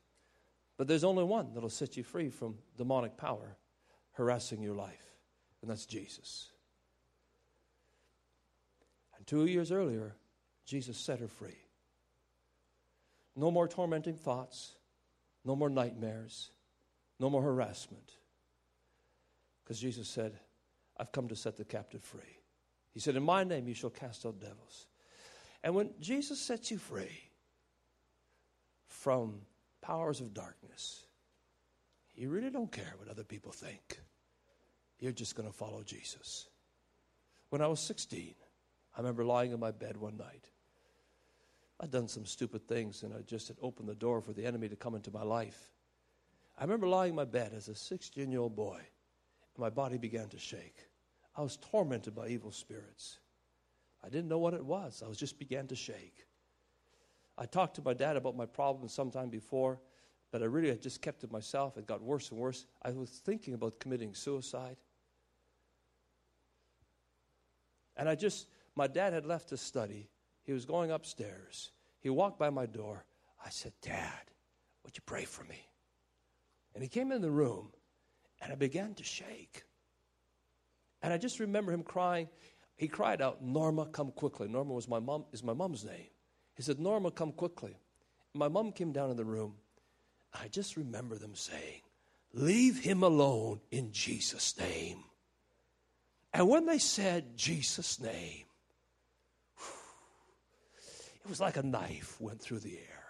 but 0.78 0.90
there's 0.90 1.06
only 1.06 1.24
one 1.24 1.54
that'll 1.54 1.70
set 1.70 1.96
you 1.96 2.04
free 2.04 2.30
from 2.30 2.58
demonic 2.78 3.16
power 3.16 3.56
harassing 4.12 4.62
your 4.62 4.76
life, 4.76 5.16
and 5.62 5.72
that's 5.72 5.86
Jesus. 5.86 6.50
And 9.16 9.26
two 9.26 9.46
years 9.46 9.72
earlier, 9.72 10.18
Jesus 10.66 10.98
set 10.98 11.22
her 11.22 11.30
free. 11.30 11.61
No 13.36 13.52
more 13.52 13.68
tormenting 13.68 14.16
thoughts, 14.16 14.76
no 15.46 15.56
more 15.56 15.70
nightmares, 15.70 16.52
no 17.20 17.30
more 17.30 17.42
harassment. 17.42 18.16
Because 19.64 19.80
Jesus 19.80 20.10
said, 20.10 20.40
I've 20.98 21.12
come 21.12 21.28
to 21.30 21.36
set 21.36 21.58
the 21.58 21.64
captive 21.64 22.04
free. 22.04 22.40
He 22.94 23.00
said, 23.00 23.16
In 23.16 23.24
my 23.24 23.44
name 23.44 23.68
you 23.68 23.74
shall 23.74 23.90
cast 23.90 24.26
out 24.26 24.40
devils. 24.40 24.88
And 25.64 25.76
when 25.76 25.92
Jesus 26.00 26.40
sets 26.40 26.72
you 26.72 26.78
free 26.78 27.30
from 28.88 29.42
powers 29.82 30.20
of 30.20 30.34
darkness, 30.34 31.06
you 32.16 32.30
really 32.30 32.50
don't 32.50 32.72
care 32.72 32.94
what 32.98 33.10
other 33.10 33.24
people 33.24 33.52
think. 33.52 34.00
You're 35.00 35.12
just 35.12 35.36
going 35.36 35.50
to 35.50 35.56
follow 35.56 35.84
Jesus. 35.84 36.48
When 37.50 37.62
I 37.62 37.68
was 37.68 37.80
16, 37.80 38.36
I 38.96 39.00
remember 39.00 39.26
lying 39.26 39.52
in 39.52 39.60
my 39.60 39.72
bed 39.72 39.98
one 39.98 40.18
night. 40.18 40.50
I'd 41.82 41.90
done 41.90 42.08
some 42.08 42.26
stupid 42.26 42.68
things 42.68 43.02
and 43.02 43.12
I 43.14 43.22
just 43.22 43.48
had 43.48 43.58
opened 43.60 43.90
the 43.90 43.96
door 43.96 44.22
for 44.22 44.34
the 44.34 44.46
enemy 44.46 44.70
to 44.70 44.76
come 44.76 44.94
into 44.94 45.10
my 45.12 45.24
life. 45.24 45.72
I 46.58 46.64
remember 46.64 46.88
lying 46.88 47.10
in 47.10 47.16
my 47.16 47.26
bed 47.26 47.54
as 47.56 47.70
a 47.70 47.76
16 47.76 48.30
year 48.32 48.40
old 48.40 48.56
boy, 48.56 48.78
and 48.78 49.58
my 49.58 49.72
body 49.72 49.98
began 49.98 50.30
to 50.30 50.38
shake. 50.38 50.78
I 51.36 51.42
was 51.42 51.58
tormented 51.58 52.14
by 52.14 52.28
evil 52.28 52.52
spirits. 52.52 53.18
I 54.04 54.10
didn't 54.10 54.28
know 54.28 54.38
what 54.38 54.54
it 54.54 54.64
was, 54.64 55.02
I 55.04 55.10
was 55.10 55.18
just 55.18 55.40
began 55.40 55.66
to 55.68 55.76
shake. 55.76 56.28
I 57.38 57.46
talked 57.46 57.76
to 57.78 57.82
my 57.82 57.94
dad 57.94 58.16
about 58.16 58.38
my 58.38 58.46
problems 58.46 58.94
sometime 58.94 59.30
before, 59.30 59.80
but 60.32 60.44
I 60.44 60.46
really 60.46 60.70
had 60.70 60.82
just 60.82 61.02
kept 61.02 61.24
it 61.24 61.32
myself. 61.32 61.78
It 61.78 61.88
got 61.88 62.02
worse 62.02 62.30
and 62.30 62.40
worse. 62.40 62.66
I 62.84 62.92
was 62.92 63.10
thinking 63.10 63.56
about 63.56 63.80
committing 63.80 64.14
suicide. 64.14 64.78
And 67.98 68.08
I 68.08 68.16
just, 68.16 68.48
my 68.76 68.88
dad 68.88 69.14
had 69.14 69.26
left 69.26 69.50
to 69.50 69.58
study. 69.58 70.10
He 70.44 70.54
was 70.54 70.66
going 70.66 70.92
upstairs. 70.92 71.72
He 72.00 72.10
walked 72.10 72.40
by 72.40 72.50
my 72.50 72.66
door. 72.66 73.06
I 73.46 73.50
said, 73.50 73.74
Dad, 73.82 74.32
would 74.84 74.96
you 74.96 75.02
pray 75.06 75.26
for 75.26 75.44
me? 75.44 75.68
And 76.74 76.84
he 76.84 76.90
came 76.90 77.12
in 77.12 77.22
the 77.22 77.32
room, 77.32 77.70
and 78.42 78.52
I 78.52 78.56
began 78.56 78.94
to 78.96 79.04
shake. 79.04 79.64
And 81.02 81.12
I 81.12 81.18
just 81.18 81.40
remember 81.40 81.72
him 81.72 81.84
crying. 81.84 82.30
He 82.76 82.88
cried 82.88 83.22
out, 83.22 83.44
Norma, 83.44 83.86
come 83.86 84.12
quickly. 84.12 84.48
Norma 84.48 84.74
was 84.74 84.88
my 84.88 85.00
mom, 85.00 85.26
is 85.32 85.44
my 85.44 85.54
mom's 85.54 85.84
name. 85.84 86.10
He 86.56 86.64
said, 86.64 86.80
Norma, 86.80 87.12
come 87.12 87.32
quickly. 87.32 87.78
My 88.34 88.48
mom 88.48 88.72
came 88.72 88.92
down 88.92 89.12
in 89.12 89.18
the 89.18 89.26
room. 89.26 89.56
I 90.34 90.48
just 90.48 90.78
remember 90.78 91.18
them 91.18 91.36
saying, 91.36 91.82
Leave 92.34 92.80
him 92.80 93.04
alone 93.04 93.60
in 93.72 93.92
Jesus' 93.92 94.58
name. 94.58 95.04
And 96.34 96.48
when 96.48 96.66
they 96.66 96.78
said 96.78 97.36
Jesus' 97.36 98.00
name, 98.00 98.46
it 101.24 101.30
was 101.30 101.40
like 101.40 101.58
a 101.58 101.64
knife 101.64 102.20
went 102.20 102.42
through 102.42 102.60
the 102.60 102.78
air. 102.78 103.04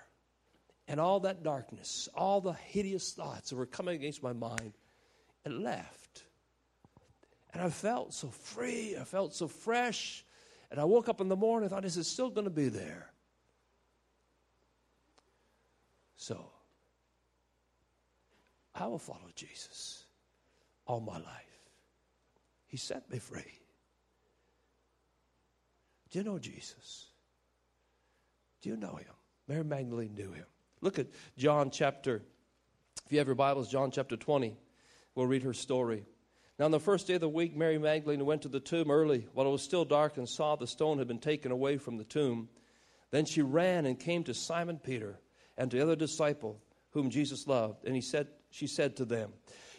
And 0.87 0.99
all 0.99 1.21
that 1.21 1.43
darkness, 1.43 2.09
all 2.13 2.41
the 2.41 2.53
hideous 2.53 3.13
thoughts 3.13 3.49
that 3.49 3.55
were 3.55 3.65
coming 3.65 3.95
against 3.95 4.21
my 4.21 4.33
mind, 4.33 4.73
it 5.45 5.51
left. 5.51 6.23
And 7.53 7.61
I 7.61 7.69
felt 7.69 8.13
so 8.13 8.27
free. 8.27 8.97
I 8.99 9.03
felt 9.03 9.33
so 9.33 9.47
fresh. 9.47 10.25
And 10.69 10.79
I 10.79 10.85
woke 10.85 11.09
up 11.09 11.21
in 11.21 11.27
the 11.27 11.35
morning 11.35 11.65
and 11.65 11.71
thought, 11.71 11.85
is 11.85 11.97
it 11.97 12.05
still 12.05 12.29
going 12.29 12.45
to 12.45 12.51
be 12.51 12.69
there? 12.69 13.11
So, 16.15 16.51
I 18.75 18.87
will 18.87 18.99
follow 18.99 19.29
Jesus 19.35 20.05
all 20.85 20.99
my 20.99 21.17
life. 21.17 21.69
He 22.67 22.77
set 22.77 23.09
me 23.11 23.19
free. 23.19 23.59
Do 26.09 26.19
you 26.19 26.25
know 26.25 26.39
Jesus? 26.39 27.10
Do 28.61 28.69
you 28.69 28.77
know 28.77 28.95
him? 28.95 29.13
Mary 29.47 29.63
Magdalene 29.63 30.13
knew 30.15 30.31
him. 30.31 30.45
Look 30.81 30.99
at 30.99 31.07
John 31.37 31.71
chapter, 31.71 32.21
if 33.05 33.11
you 33.11 33.17
have 33.17 33.27
your 33.27 33.35
Bibles, 33.35 33.69
John 33.69 33.91
chapter 33.91 34.15
20. 34.15 34.55
We'll 35.15 35.27
read 35.27 35.43
her 35.43 35.53
story. 35.53 36.05
Now, 36.57 36.65
on 36.65 36.71
the 36.71 36.79
first 36.79 37.07
day 37.07 37.15
of 37.15 37.21
the 37.21 37.29
week, 37.29 37.55
Mary 37.55 37.77
Magdalene 37.77 38.25
went 38.25 38.43
to 38.43 38.47
the 38.47 38.59
tomb 38.59 38.91
early 38.91 39.27
while 39.33 39.47
it 39.47 39.51
was 39.51 39.63
still 39.63 39.83
dark 39.83 40.17
and 40.17 40.29
saw 40.29 40.55
the 40.55 40.67
stone 40.67 40.99
had 40.99 41.07
been 41.07 41.19
taken 41.19 41.51
away 41.51 41.77
from 41.77 41.97
the 41.97 42.03
tomb. 42.03 42.49
Then 43.09 43.25
she 43.25 43.41
ran 43.41 43.85
and 43.85 43.99
came 43.99 44.23
to 44.25 44.33
Simon 44.33 44.77
Peter 44.77 45.19
and 45.57 45.71
to 45.71 45.77
the 45.77 45.83
other 45.83 45.95
disciple 45.95 46.61
whom 46.91 47.09
Jesus 47.09 47.47
loved. 47.47 47.85
And 47.85 47.95
he 47.95 48.01
said, 48.01 48.27
she 48.51 48.67
said 48.67 48.95
to 48.97 49.05
them, 49.05 49.31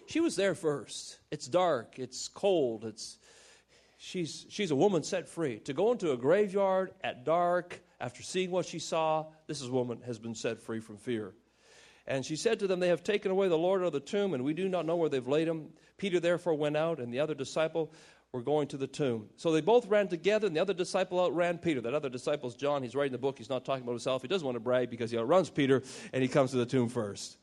she 0.07 0.21
was 0.21 0.37
there 0.37 0.55
first. 0.55 1.19
It's 1.31 1.47
dark, 1.47 1.99
it's 1.99 2.29
cold, 2.29 2.85
it's 2.85 3.19
she's 3.97 4.45
she's 4.49 4.73
a 4.73 4.77
woman 4.77 5.03
set 5.05 5.29
free. 5.29 5.61
To 5.61 5.73
go 5.73 5.93
into 5.93 6.13
a 6.13 6.17
graveyard 6.17 6.93
at 7.03 7.25
dark 7.25 7.81
after 8.03 8.23
seeing 8.23 8.51
what 8.51 8.67
she 8.67 8.81
saw, 8.81 9.27
this 9.47 9.63
is 9.63 9.71
woman 9.71 10.03
has 10.05 10.19
been 10.19 10.35
set 10.35 10.61
free 10.61 10.81
from 10.81 10.97
fear. 10.97 11.33
And 12.05 12.27
she 12.27 12.35
said 12.35 12.59
to 12.59 12.67
them, 12.67 12.81
They 12.81 12.89
have 12.89 13.05
taken 13.05 13.31
away 13.31 13.49
the 13.49 13.57
Lord 13.57 13.83
out 13.83 13.87
of 13.87 13.93
the 13.93 14.01
tomb, 14.01 14.35
and 14.35 14.43
we 14.43 14.55
do 14.55 14.69
not 14.69 14.85
know 14.85 14.97
where 14.97 15.09
they've 15.09 15.27
laid 15.27 15.47
him. 15.47 15.69
Peter 15.99 16.19
therefore 16.19 16.55
went 16.55 16.77
out, 16.77 16.99
and 16.99 17.15
the 17.15 17.21
other 17.21 17.35
disciple 17.35 17.93
were 18.33 18.43
going 18.43 18.67
to 18.67 18.77
the 18.77 18.89
tomb. 18.89 19.29
So 19.37 19.53
they 19.53 19.61
both 19.61 19.87
ran 19.87 20.09
together, 20.09 20.49
and 20.49 20.57
the 20.57 20.61
other 20.61 20.75
disciple 20.75 21.21
outran 21.21 21.59
Peter. 21.59 21.81
That 21.81 21.95
other 21.95 22.09
disciple 22.09 22.49
is 22.49 22.57
John. 22.57 22.83
He's 22.83 22.97
writing 22.97 23.13
the 23.13 23.19
book. 23.19 23.39
He's 23.39 23.49
not 23.49 23.65
talking 23.65 23.85
about 23.85 23.93
himself. 23.93 24.23
He 24.23 24.29
doesn't 24.29 24.45
want 24.45 24.57
to 24.57 24.61
brag 24.61 24.91
because 24.91 25.13
he 25.13 25.17
outruns 25.17 25.49
Peter, 25.49 25.85
and 26.13 26.23
he 26.23 26.29
comes 26.29 26.51
to 26.51 26.57
the 26.57 26.67
tomb 26.67 26.89
first. 26.89 27.37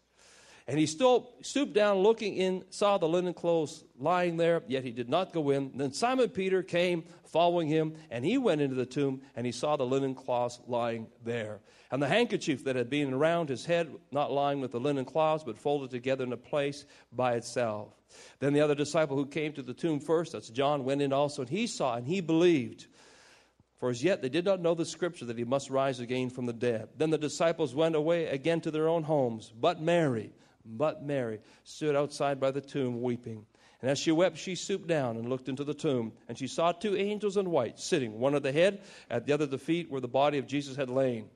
And 0.69 0.77
he 0.77 0.86
still 0.86 1.32
stooped 1.41 1.73
down, 1.73 1.97
looking 1.97 2.36
in, 2.36 2.63
saw 2.69 2.99
the 2.99 3.08
linen 3.08 3.34
clothes 3.34 3.84
lying 3.97 4.38
there, 4.38 4.62
yet 4.67 4.84
he 4.84 4.91
did 4.91 5.10
not 5.10 5.34
go 5.34 5.49
in. 5.49 5.71
Then 5.73 5.93
Simon 5.93 6.29
Peter 6.29 6.62
came, 6.62 7.05
following 7.25 7.67
him, 7.67 7.95
and 8.12 8.23
he 8.23 8.38
went 8.38 8.62
into 8.62 8.75
the 8.75 8.86
tomb, 8.86 9.21
and 9.36 9.47
he 9.47 9.51
saw 9.51 9.77
the 9.77 9.86
linen 9.86 10.13
cloths 10.13 10.60
lying 10.67 11.08
there. 11.25 11.60
And 11.89 11.99
the 11.99 12.08
handkerchief 12.08 12.65
that 12.65 12.75
had 12.75 12.88
been 12.88 13.15
around 13.15 13.49
his 13.49 13.65
head, 13.65 13.89
not 14.12 14.32
lying 14.32 14.62
with 14.62 14.71
the 14.71 14.79
linen 14.79 15.05
cloths, 15.05 15.43
but 15.43 15.58
folded 15.58 15.89
together 15.89 16.23
in 16.23 16.34
a 16.34 16.38
place 16.38 16.86
by 17.12 17.34
itself. 17.34 17.95
Then 18.38 18.53
the 18.53 18.62
other 18.62 18.75
disciple 18.75 19.17
who 19.17 19.25
came 19.25 19.53
to 19.53 19.63
the 19.63 19.73
tomb 19.73 19.99
first, 19.99 20.34
that's 20.34 20.49
John, 20.49 20.84
went 20.84 21.01
in 21.01 21.12
also, 21.12 21.41
and 21.41 21.49
he 21.49 21.65
saw, 21.65 21.95
and 21.95 22.05
he 22.05 22.21
believed. 22.21 22.86
For 23.79 23.89
as 23.89 24.03
yet 24.03 24.21
they 24.21 24.29
did 24.29 24.45
not 24.45 24.62
know 24.62 24.75
the 24.75 24.86
scripture 24.86 25.25
that 25.25 25.38
he 25.39 25.45
must 25.45 25.71
rise 25.71 25.99
again 25.99 26.29
from 26.29 26.45
the 26.45 26.53
dead. 26.53 26.89
Then 26.95 27.10
the 27.10 27.17
disciples 27.17 27.73
went 27.73 27.95
away 27.95 28.27
again 28.27 28.62
to 28.62 28.69
their 28.69 28.88
own 28.88 29.01
homes. 29.01 29.51
But 29.60 29.82
Mary, 29.82 30.32
but 30.65 31.03
Mary 31.03 31.39
stood 31.63 31.95
outside 31.95 32.39
by 32.39 32.51
the 32.51 32.61
tomb 32.61 33.01
weeping. 33.01 33.45
And 33.81 33.89
as 33.89 33.97
she 33.97 34.11
wept, 34.11 34.37
she 34.37 34.55
stooped 34.55 34.87
down 34.87 35.17
and 35.17 35.29
looked 35.29 35.47
into 35.47 35.63
the 35.63 35.73
tomb. 35.73 36.11
And 36.27 36.37
she 36.37 36.47
saw 36.47 36.71
two 36.71 36.97
angels 36.97 37.37
in 37.37 37.49
white 37.49 37.79
sitting, 37.79 38.19
one 38.19 38.35
at 38.35 38.43
the 38.43 38.51
head, 38.51 38.81
at 39.09 39.25
the 39.25 39.33
other 39.33 39.45
the 39.45 39.57
feet, 39.57 39.89
where 39.89 40.01
the 40.01 40.07
body 40.07 40.37
of 40.37 40.47
Jesus 40.47 40.75
had 40.75 40.89
lain. 40.89 41.29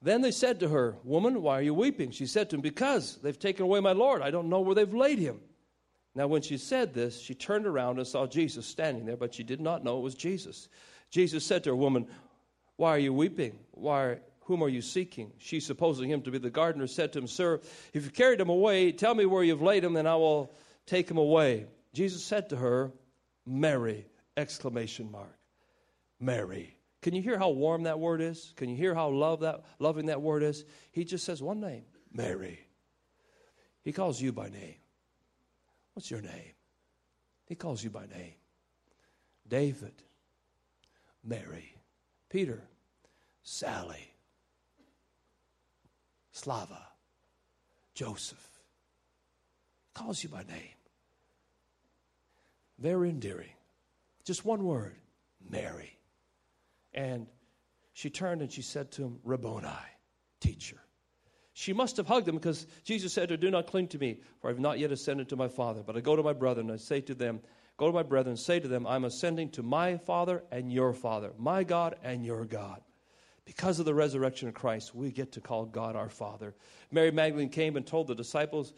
Then 0.00 0.20
they 0.20 0.30
said 0.30 0.60
to 0.60 0.68
her, 0.68 0.96
Woman, 1.04 1.42
why 1.42 1.58
are 1.58 1.62
you 1.62 1.74
weeping? 1.74 2.10
She 2.10 2.26
said 2.26 2.50
to 2.50 2.56
him, 2.56 2.62
Because 2.62 3.18
they've 3.22 3.38
taken 3.38 3.64
away 3.64 3.80
my 3.80 3.92
Lord. 3.92 4.22
I 4.22 4.30
don't 4.30 4.48
know 4.48 4.60
where 4.60 4.74
they've 4.74 4.92
laid 4.92 5.18
him. 5.18 5.40
Now, 6.14 6.26
when 6.26 6.42
she 6.42 6.58
said 6.58 6.92
this, 6.92 7.20
she 7.20 7.34
turned 7.34 7.66
around 7.66 7.98
and 7.98 8.06
saw 8.06 8.26
Jesus 8.26 8.66
standing 8.66 9.06
there, 9.06 9.16
but 9.16 9.34
she 9.34 9.42
did 9.42 9.60
not 9.60 9.82
know 9.82 9.98
it 9.98 10.02
was 10.02 10.14
Jesus. 10.14 10.68
Jesus 11.10 11.44
said 11.44 11.64
to 11.64 11.70
her, 11.70 11.76
Woman, 11.76 12.06
why 12.76 12.90
are 12.90 12.98
you 12.98 13.12
weeping? 13.12 13.58
Why 13.70 14.18
whom 14.44 14.62
are 14.62 14.68
you 14.68 14.82
seeking? 14.82 15.32
She, 15.38 15.60
supposing 15.60 16.10
him 16.10 16.22
to 16.22 16.30
be 16.30 16.38
the 16.38 16.50
gardener, 16.50 16.86
said 16.86 17.12
to 17.12 17.18
him, 17.18 17.26
Sir, 17.26 17.60
if 17.92 18.04
you 18.04 18.10
carried 18.10 18.40
him 18.40 18.48
away, 18.48 18.92
tell 18.92 19.14
me 19.14 19.26
where 19.26 19.42
you've 19.42 19.62
laid 19.62 19.84
him, 19.84 19.96
and 19.96 20.08
I 20.08 20.16
will 20.16 20.52
take 20.86 21.10
him 21.10 21.18
away. 21.18 21.66
Jesus 21.92 22.24
said 22.24 22.48
to 22.50 22.56
her, 22.56 22.92
Mary! 23.46 24.06
Exclamation 24.36 25.10
mark. 25.10 25.36
Mary. 26.18 26.76
Can 27.02 27.14
you 27.14 27.20
hear 27.20 27.38
how 27.38 27.50
warm 27.50 27.82
that 27.82 27.98
word 27.98 28.20
is? 28.20 28.54
Can 28.56 28.70
you 28.70 28.76
hear 28.76 28.94
how 28.94 29.08
love 29.10 29.40
that, 29.40 29.64
loving 29.78 30.06
that 30.06 30.22
word 30.22 30.42
is? 30.42 30.64
He 30.92 31.04
just 31.04 31.24
says 31.24 31.42
one 31.42 31.60
name, 31.60 31.84
Mary. 32.12 32.60
He 33.82 33.92
calls 33.92 34.20
you 34.20 34.32
by 34.32 34.48
name. 34.48 34.76
What's 35.94 36.10
your 36.10 36.22
name? 36.22 36.54
He 37.46 37.56
calls 37.56 37.82
you 37.82 37.90
by 37.90 38.06
name. 38.06 38.34
David, 39.46 39.92
Mary, 41.24 41.74
Peter, 42.30 42.62
Sally, 43.42 44.11
Slava, 46.32 46.88
Joseph. 47.94 48.48
Calls 49.94 50.22
you 50.22 50.30
by 50.30 50.42
name. 50.44 50.76
Very 52.78 53.10
endearing. 53.10 53.52
Just 54.24 54.44
one 54.44 54.64
word 54.64 54.96
Mary. 55.50 55.98
And 56.94 57.26
she 57.92 58.10
turned 58.10 58.40
and 58.42 58.50
she 58.50 58.62
said 58.62 58.90
to 58.92 59.02
him, 59.02 59.18
Rabboni, 59.24 59.68
teacher. 60.40 60.80
She 61.54 61.74
must 61.74 61.98
have 61.98 62.06
hugged 62.06 62.28
him 62.28 62.36
because 62.36 62.66
Jesus 62.82 63.12
said 63.12 63.28
to 63.28 63.34
her, 63.34 63.36
Do 63.36 63.50
not 63.50 63.66
cling 63.66 63.88
to 63.88 63.98
me, 63.98 64.20
for 64.40 64.48
I 64.48 64.52
have 64.52 64.60
not 64.60 64.78
yet 64.78 64.90
ascended 64.90 65.28
to 65.28 65.36
my 65.36 65.48
Father. 65.48 65.82
But 65.82 65.96
I 65.96 66.00
go 66.00 66.16
to 66.16 66.22
my 66.22 66.32
brethren 66.32 66.70
and 66.70 66.78
I 66.78 66.82
say 66.82 67.02
to 67.02 67.14
them, 67.14 67.40
Go 67.76 67.86
to 67.86 67.92
my 67.92 68.02
brethren 68.02 68.32
and 68.32 68.38
say 68.38 68.58
to 68.60 68.68
them, 68.68 68.86
I'm 68.86 69.04
ascending 69.04 69.50
to 69.50 69.62
my 69.62 69.96
Father 69.98 70.44
and 70.50 70.72
your 70.72 70.92
Father, 70.94 71.32
my 71.38 71.64
God 71.64 71.96
and 72.02 72.24
your 72.24 72.44
God. 72.44 72.80
Because 73.44 73.78
of 73.78 73.86
the 73.86 73.94
resurrection 73.94 74.48
of 74.48 74.54
Christ, 74.54 74.94
we 74.94 75.10
get 75.10 75.32
to 75.32 75.40
call 75.40 75.64
God 75.64 75.96
our 75.96 76.08
Father. 76.08 76.54
Mary 76.90 77.10
Magdalene 77.10 77.48
came 77.48 77.76
and 77.76 77.86
told 77.86 78.06
the 78.06 78.14
disciples 78.14 78.72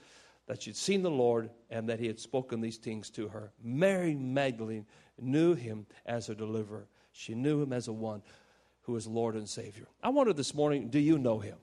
that 0.47 0.63
she'd 0.63 0.77
seen 0.77 1.03
the 1.03 1.11
Lord 1.11 1.51
and 1.71 1.89
that 1.89 2.01
he 2.01 2.07
had 2.07 2.19
spoken 2.19 2.61
these 2.61 2.77
things 2.77 3.11
to 3.11 3.29
her. 3.29 3.53
Mary 3.63 4.15
Magdalene 4.15 4.87
knew 5.21 5.55
him 5.55 5.87
as 6.07 6.27
her 6.27 6.35
deliverer. 6.35 6.87
She 7.13 7.35
knew 7.35 7.63
him 7.63 7.73
as 7.73 7.89
a 7.89 7.93
one 7.93 8.23
who 8.83 8.97
is 8.97 9.07
Lord 9.07 9.35
and 9.35 9.49
Savior. 9.49 9.87
I 10.03 10.11
wonder 10.11 10.33
this 10.33 10.55
morning, 10.55 10.89
do 10.89 10.99
you 10.99 11.19
know 11.19 11.39
him? 11.39 11.57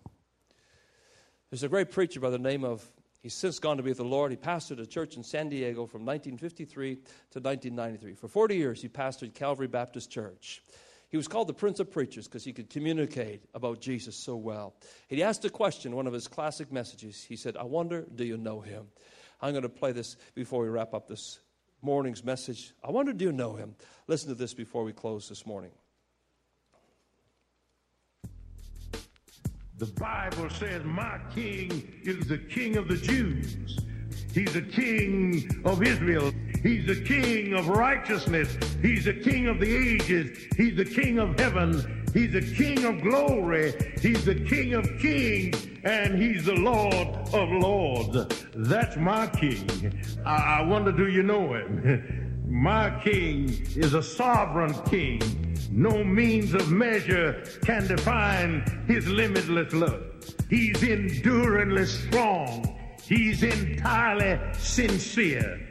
There's 1.49 1.63
a 1.63 1.69
great 1.69 1.91
preacher 1.91 2.19
by 2.19 2.29
the 2.29 2.39
name 2.39 2.63
of, 2.63 2.83
he's 3.21 3.33
since 3.33 3.59
gone 3.59 3.77
to 3.77 3.83
be 3.83 3.91
with 3.91 3.97
the 3.97 4.05
Lord. 4.05 4.31
He 4.31 4.37
pastored 4.37 4.79
a 4.79 4.85
church 4.85 5.17
in 5.17 5.23
San 5.23 5.49
Diego 5.49 5.85
from 5.85 6.05
1953 6.05 6.95
to 6.95 7.01
1993. 7.39 8.13
For 8.13 8.27
40 8.27 8.55
years, 8.55 8.81
he 8.81 8.87
pastored 8.87 9.33
Calvary 9.33 9.67
Baptist 9.67 10.09
Church. 10.09 10.63
He 11.11 11.17
was 11.17 11.27
called 11.27 11.47
the 11.47 11.53
Prince 11.53 11.81
of 11.81 11.91
Preachers 11.91 12.25
because 12.27 12.45
he 12.45 12.53
could 12.53 12.69
communicate 12.69 13.43
about 13.53 13.81
Jesus 13.81 14.15
so 14.15 14.37
well. 14.37 14.73
He 15.09 15.21
asked 15.21 15.43
a 15.43 15.49
question, 15.49 15.93
one 15.93 16.07
of 16.07 16.13
his 16.13 16.29
classic 16.29 16.71
messages. 16.71 17.21
He 17.21 17.35
said, 17.35 17.57
I 17.57 17.63
wonder, 17.63 18.05
do 18.15 18.23
you 18.23 18.37
know 18.37 18.61
him? 18.61 18.85
I'm 19.41 19.51
going 19.51 19.63
to 19.63 19.69
play 19.69 19.91
this 19.91 20.15
before 20.35 20.63
we 20.63 20.69
wrap 20.69 20.93
up 20.93 21.09
this 21.09 21.39
morning's 21.81 22.23
message. 22.23 22.73
I 22.81 22.91
wonder, 22.91 23.11
do 23.11 23.25
you 23.25 23.33
know 23.33 23.55
him? 23.55 23.75
Listen 24.07 24.29
to 24.29 24.35
this 24.35 24.53
before 24.53 24.85
we 24.85 24.93
close 24.93 25.27
this 25.27 25.45
morning. 25.45 25.71
The 29.79 29.87
Bible 29.87 30.49
says, 30.51 30.83
My 30.85 31.19
king 31.33 32.01
is 32.03 32.27
the 32.27 32.37
king 32.37 32.77
of 32.77 32.87
the 32.87 32.97
Jews. 32.97 33.79
He's 34.33 34.53
the 34.53 34.61
king 34.61 35.61
of 35.65 35.83
Israel. 35.83 36.31
He's 36.63 36.85
the 36.85 37.01
king 37.01 37.53
of 37.53 37.67
righteousness. 37.69 38.55
He's 38.81 39.05
the 39.05 39.13
king 39.13 39.47
of 39.47 39.59
the 39.59 39.75
ages. 39.75 40.37
He's 40.55 40.75
the 40.75 40.85
king 40.85 41.17
of 41.17 41.39
heaven. 41.39 42.05
He's 42.13 42.33
the 42.33 42.41
king 42.41 42.85
of 42.85 43.01
glory. 43.01 43.73
He's 43.99 44.25
the 44.25 44.35
king 44.35 44.73
of 44.73 44.85
kings. 44.99 45.67
And 45.83 46.21
he's 46.21 46.45
the 46.45 46.53
Lord 46.53 47.07
of 47.33 47.49
lords. 47.49 48.45
That's 48.55 48.95
my 48.97 49.27
king. 49.27 50.03
I, 50.25 50.59
I 50.59 50.61
wonder, 50.61 50.91
do 50.91 51.07
you 51.07 51.23
know 51.23 51.53
him? 51.53 52.43
my 52.47 52.99
king 53.03 53.49
is 53.75 53.95
a 53.95 54.03
sovereign 54.03 54.73
king. 54.83 55.21
No 55.71 56.03
means 56.03 56.53
of 56.53 56.69
measure 56.69 57.43
can 57.65 57.87
define 57.87 58.83
his 58.87 59.07
limitless 59.07 59.73
love. 59.73 60.03
He's 60.49 60.83
enduringly 60.83 61.85
strong. 61.85 62.77
He's 63.01 63.41
entirely 63.41 64.39
sincere. 64.57 65.70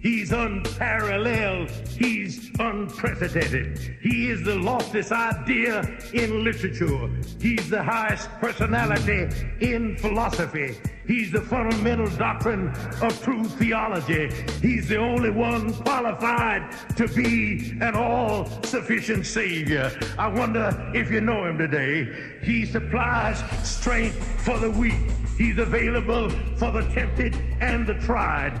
He's 0.00 0.30
unparalleled. 0.30 1.70
He's 1.98 2.50
unprecedented. 2.60 3.96
He 4.00 4.30
is 4.30 4.44
the 4.44 4.54
loftiest 4.54 5.10
idea 5.10 5.80
in 6.14 6.44
literature. 6.44 7.10
He's 7.40 7.68
the 7.68 7.82
highest 7.82 8.30
personality 8.40 9.28
in 9.60 9.96
philosophy. 9.98 10.78
He's 11.04 11.32
the 11.32 11.40
fundamental 11.40 12.06
doctrine 12.16 12.68
of 13.02 13.20
true 13.22 13.44
theology. 13.44 14.30
He's 14.62 14.88
the 14.88 14.98
only 14.98 15.30
one 15.30 15.72
qualified 15.72 16.70
to 16.96 17.08
be 17.08 17.76
an 17.80 17.94
all 17.96 18.46
sufficient 18.62 19.26
Savior. 19.26 19.90
I 20.16 20.28
wonder 20.28 20.92
if 20.94 21.10
you 21.10 21.22
know 21.22 21.46
him 21.46 21.58
today. 21.58 22.38
He 22.42 22.66
supplies 22.66 23.42
strength 23.68 24.16
for 24.44 24.58
the 24.58 24.70
weak. 24.70 25.10
He's 25.36 25.58
available 25.58 26.30
for 26.56 26.70
the 26.70 26.82
tempted 26.92 27.34
and 27.60 27.86
the 27.86 27.94
tried. 27.94 28.60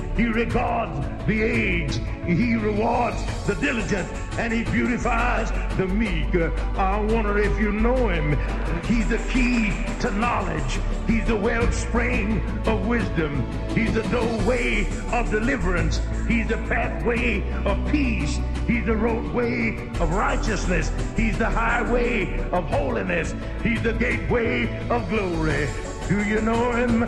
He 0.21 0.27
regards 0.27 1.25
the 1.25 1.41
aged. 1.41 1.99
He 2.27 2.53
rewards 2.53 3.17
the 3.47 3.55
diligent. 3.55 4.07
And 4.37 4.53
he 4.53 4.63
beautifies 4.65 5.49
the 5.77 5.87
meek. 5.87 6.35
I 6.77 6.99
wonder 6.99 7.39
if 7.39 7.59
you 7.59 7.71
know 7.71 8.07
him. 8.07 8.37
He's 8.83 9.09
the 9.09 9.17
key 9.33 9.73
to 10.01 10.11
knowledge. 10.11 10.79
He's 11.07 11.25
the 11.25 11.35
wellspring 11.35 12.39
of 12.67 12.85
wisdom. 12.85 13.43
He's 13.73 13.95
the 13.95 14.03
doorway 14.09 14.85
of 15.11 15.31
deliverance. 15.31 15.99
He's 16.27 16.47
the 16.47 16.57
pathway 16.69 17.41
of 17.65 17.83
peace. 17.91 18.39
He's 18.67 18.85
the 18.85 18.95
roadway 18.95 19.89
of 19.99 20.13
righteousness. 20.13 20.91
He's 21.17 21.39
the 21.39 21.49
highway 21.49 22.47
of 22.51 22.65
holiness. 22.65 23.33
He's 23.63 23.81
the 23.81 23.93
gateway 23.93 24.87
of 24.87 25.09
glory. 25.09 25.67
Do 26.07 26.23
you 26.23 26.41
know 26.41 26.73
him? 26.73 27.07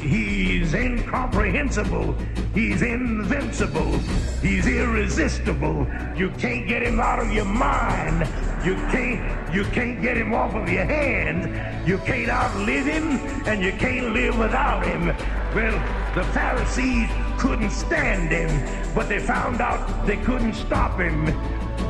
He's 0.00 0.74
incomprehensible. 0.74 2.14
He's 2.54 2.82
invincible. 2.82 3.98
He's 4.40 4.66
irresistible. 4.66 5.86
You 6.16 6.30
can't 6.30 6.66
get 6.68 6.82
him 6.82 7.00
out 7.00 7.20
of 7.20 7.32
your 7.32 7.44
mind. 7.44 8.28
You 8.64 8.74
can't 8.92 9.54
you 9.54 9.64
can't 9.64 10.00
get 10.02 10.16
him 10.16 10.34
off 10.34 10.54
of 10.54 10.68
your 10.68 10.84
hand. 10.84 11.88
You 11.88 11.98
can't 11.98 12.28
outlive 12.28 12.86
him 12.86 13.18
and 13.46 13.62
you 13.62 13.72
can't 13.72 14.12
live 14.12 14.38
without 14.38 14.86
him. 14.86 15.06
Well, 15.54 15.72
the 16.14 16.24
Pharisees 16.32 17.08
couldn't 17.38 17.70
stand 17.70 18.30
him, 18.30 18.94
but 18.94 19.08
they 19.08 19.18
found 19.18 19.60
out 19.60 20.06
they 20.06 20.16
couldn't 20.18 20.54
stop 20.54 20.98
him. 20.98 21.26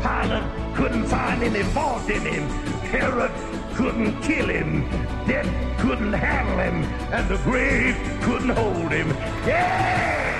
Pilate 0.03 0.75
couldn't 0.75 1.07
find 1.07 1.43
any 1.43 1.63
fault 1.75 2.09
in 2.09 2.23
him. 2.23 2.49
Herod 2.91 3.33
couldn't 3.79 4.21
kill 4.23 4.49
him. 4.49 4.83
Death 5.29 5.49
couldn't 5.79 6.13
handle 6.13 6.59
him. 6.59 6.83
And 7.15 7.29
the 7.29 7.37
grave 7.45 7.95
couldn't 8.23 8.49
hold 8.51 8.91
him. 8.91 9.09
Yeah! 9.47 10.35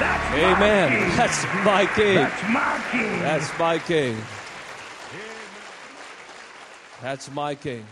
That's 0.00 0.34
Amen. 0.34 0.90
My 1.02 1.04
king. 1.04 1.16
That's 1.16 1.64
my 1.64 1.94
king. 1.94 2.16
That's 2.16 2.48
my 2.48 2.64
king. 2.90 2.96
That's 3.20 3.58
my 3.58 3.78
king. 3.78 4.24
That's 7.02 7.30
my 7.30 7.54
king. 7.54 7.86